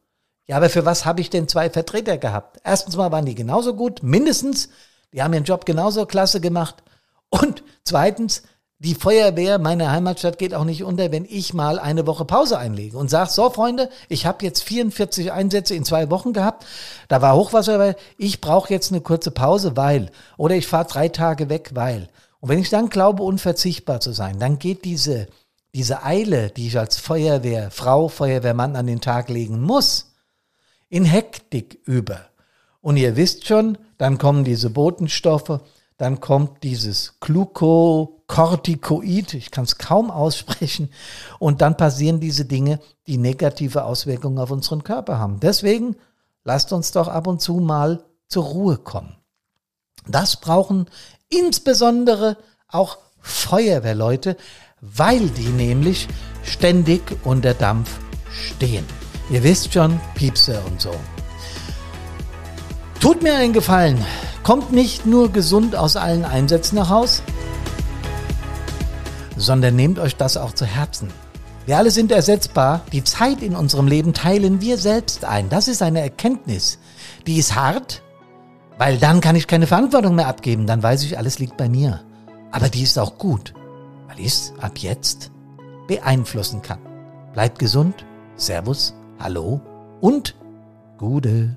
Ja, 0.46 0.56
aber 0.56 0.70
für 0.70 0.86
was 0.86 1.04
habe 1.04 1.20
ich 1.20 1.28
denn 1.28 1.48
zwei 1.48 1.68
Vertreter 1.68 2.16
gehabt? 2.16 2.60
Erstens 2.64 2.96
mal 2.96 3.12
waren 3.12 3.26
die 3.26 3.34
genauso 3.34 3.74
gut, 3.74 4.02
mindestens. 4.02 4.70
Die 5.12 5.22
haben 5.22 5.34
ihren 5.34 5.44
Job 5.44 5.66
genauso 5.66 6.06
klasse 6.06 6.40
gemacht. 6.40 6.82
Und 7.28 7.62
zweitens, 7.84 8.42
die 8.78 8.94
Feuerwehr 8.94 9.58
meiner 9.58 9.90
Heimatstadt 9.90 10.38
geht 10.38 10.52
auch 10.52 10.64
nicht 10.64 10.84
unter, 10.84 11.10
wenn 11.10 11.24
ich 11.24 11.54
mal 11.54 11.78
eine 11.78 12.06
Woche 12.06 12.26
Pause 12.26 12.58
einlege 12.58 12.98
und 12.98 13.08
sage, 13.08 13.30
so 13.30 13.48
Freunde, 13.48 13.88
ich 14.08 14.26
habe 14.26 14.44
jetzt 14.44 14.62
44 14.64 15.32
Einsätze 15.32 15.74
in 15.74 15.84
zwei 15.84 16.10
Wochen 16.10 16.34
gehabt, 16.34 16.66
da 17.08 17.22
war 17.22 17.34
Hochwasser, 17.34 17.78
weil 17.78 17.96
ich 18.18 18.42
brauche 18.42 18.72
jetzt 18.72 18.92
eine 18.92 19.00
kurze 19.00 19.30
Pause, 19.30 19.76
weil, 19.76 20.10
oder 20.36 20.56
ich 20.56 20.66
fahre 20.66 20.86
drei 20.86 21.08
Tage 21.08 21.48
weg, 21.48 21.70
weil. 21.72 22.08
Und 22.40 22.50
wenn 22.50 22.58
ich 22.58 22.68
dann 22.68 22.90
glaube, 22.90 23.22
unverzichtbar 23.22 24.00
zu 24.00 24.12
sein, 24.12 24.38
dann 24.38 24.58
geht 24.58 24.84
diese, 24.84 25.26
diese 25.74 26.02
Eile, 26.04 26.50
die 26.50 26.66
ich 26.66 26.78
als 26.78 26.98
Feuerwehr, 26.98 27.70
Frau, 27.70 28.08
Feuerwehrmann 28.08 28.76
an 28.76 28.86
den 28.86 29.00
Tag 29.00 29.30
legen 29.30 29.62
muss, 29.62 30.12
in 30.90 31.06
Hektik 31.06 31.80
über. 31.84 32.26
Und 32.82 32.98
ihr 32.98 33.16
wisst 33.16 33.46
schon, 33.46 33.78
dann 33.96 34.18
kommen 34.18 34.44
diese 34.44 34.68
Botenstoffe, 34.68 35.60
dann 35.98 36.20
kommt 36.20 36.62
dieses 36.62 37.14
Glucocorticoid, 37.20 39.34
ich 39.34 39.50
kann 39.50 39.64
es 39.64 39.76
kaum 39.78 40.10
aussprechen, 40.10 40.90
und 41.38 41.62
dann 41.62 41.76
passieren 41.76 42.20
diese 42.20 42.44
Dinge, 42.44 42.80
die 43.06 43.18
negative 43.18 43.84
Auswirkungen 43.84 44.38
auf 44.38 44.50
unseren 44.50 44.84
Körper 44.84 45.18
haben. 45.18 45.40
Deswegen 45.40 45.96
lasst 46.44 46.72
uns 46.72 46.92
doch 46.92 47.08
ab 47.08 47.26
und 47.26 47.40
zu 47.40 47.54
mal 47.54 48.04
zur 48.28 48.44
Ruhe 48.44 48.76
kommen. 48.76 49.16
Das 50.06 50.36
brauchen 50.36 50.86
insbesondere 51.28 52.36
auch 52.68 52.98
Feuerwehrleute, 53.20 54.36
weil 54.80 55.28
die 55.30 55.48
nämlich 55.48 56.06
ständig 56.44 57.02
unter 57.24 57.54
Dampf 57.54 57.98
stehen. 58.30 58.84
Ihr 59.30 59.42
wisst 59.42 59.72
schon, 59.72 59.98
Piepse 60.14 60.60
und 60.66 60.80
so. 60.80 60.94
Tut 63.00 63.22
mir 63.22 63.34
einen 63.34 63.52
Gefallen, 63.52 64.04
kommt 64.46 64.70
nicht 64.70 65.06
nur 65.06 65.32
gesund 65.32 65.74
aus 65.74 65.96
allen 65.96 66.24
Einsätzen 66.24 66.76
nach 66.76 66.88
Haus, 66.88 67.20
sondern 69.36 69.74
nehmt 69.74 69.98
euch 69.98 70.14
das 70.14 70.36
auch 70.36 70.52
zu 70.52 70.64
Herzen. 70.64 71.08
Wir 71.66 71.78
alle 71.78 71.90
sind 71.90 72.12
ersetzbar, 72.12 72.82
die 72.92 73.02
Zeit 73.02 73.42
in 73.42 73.56
unserem 73.56 73.88
Leben 73.88 74.14
teilen 74.14 74.60
wir 74.60 74.78
selbst 74.78 75.24
ein. 75.24 75.48
Das 75.48 75.66
ist 75.66 75.82
eine 75.82 76.00
Erkenntnis. 76.00 76.78
Die 77.26 77.38
ist 77.38 77.56
hart, 77.56 78.04
weil 78.78 78.98
dann 78.98 79.20
kann 79.20 79.34
ich 79.34 79.48
keine 79.48 79.66
Verantwortung 79.66 80.14
mehr 80.14 80.28
abgeben, 80.28 80.68
dann 80.68 80.80
weiß 80.80 81.02
ich, 81.02 81.18
alles 81.18 81.40
liegt 81.40 81.56
bei 81.56 81.68
mir. 81.68 82.02
Aber 82.52 82.68
die 82.68 82.84
ist 82.84 83.00
auch 83.00 83.18
gut, 83.18 83.52
weil 84.06 84.20
ich 84.20 84.26
es 84.26 84.52
ab 84.60 84.78
jetzt 84.78 85.32
beeinflussen 85.88 86.62
kann. 86.62 86.78
Bleibt 87.32 87.58
gesund, 87.58 88.06
Servus, 88.36 88.94
Hallo 89.18 89.60
und 90.00 90.36
Gude. 90.98 91.56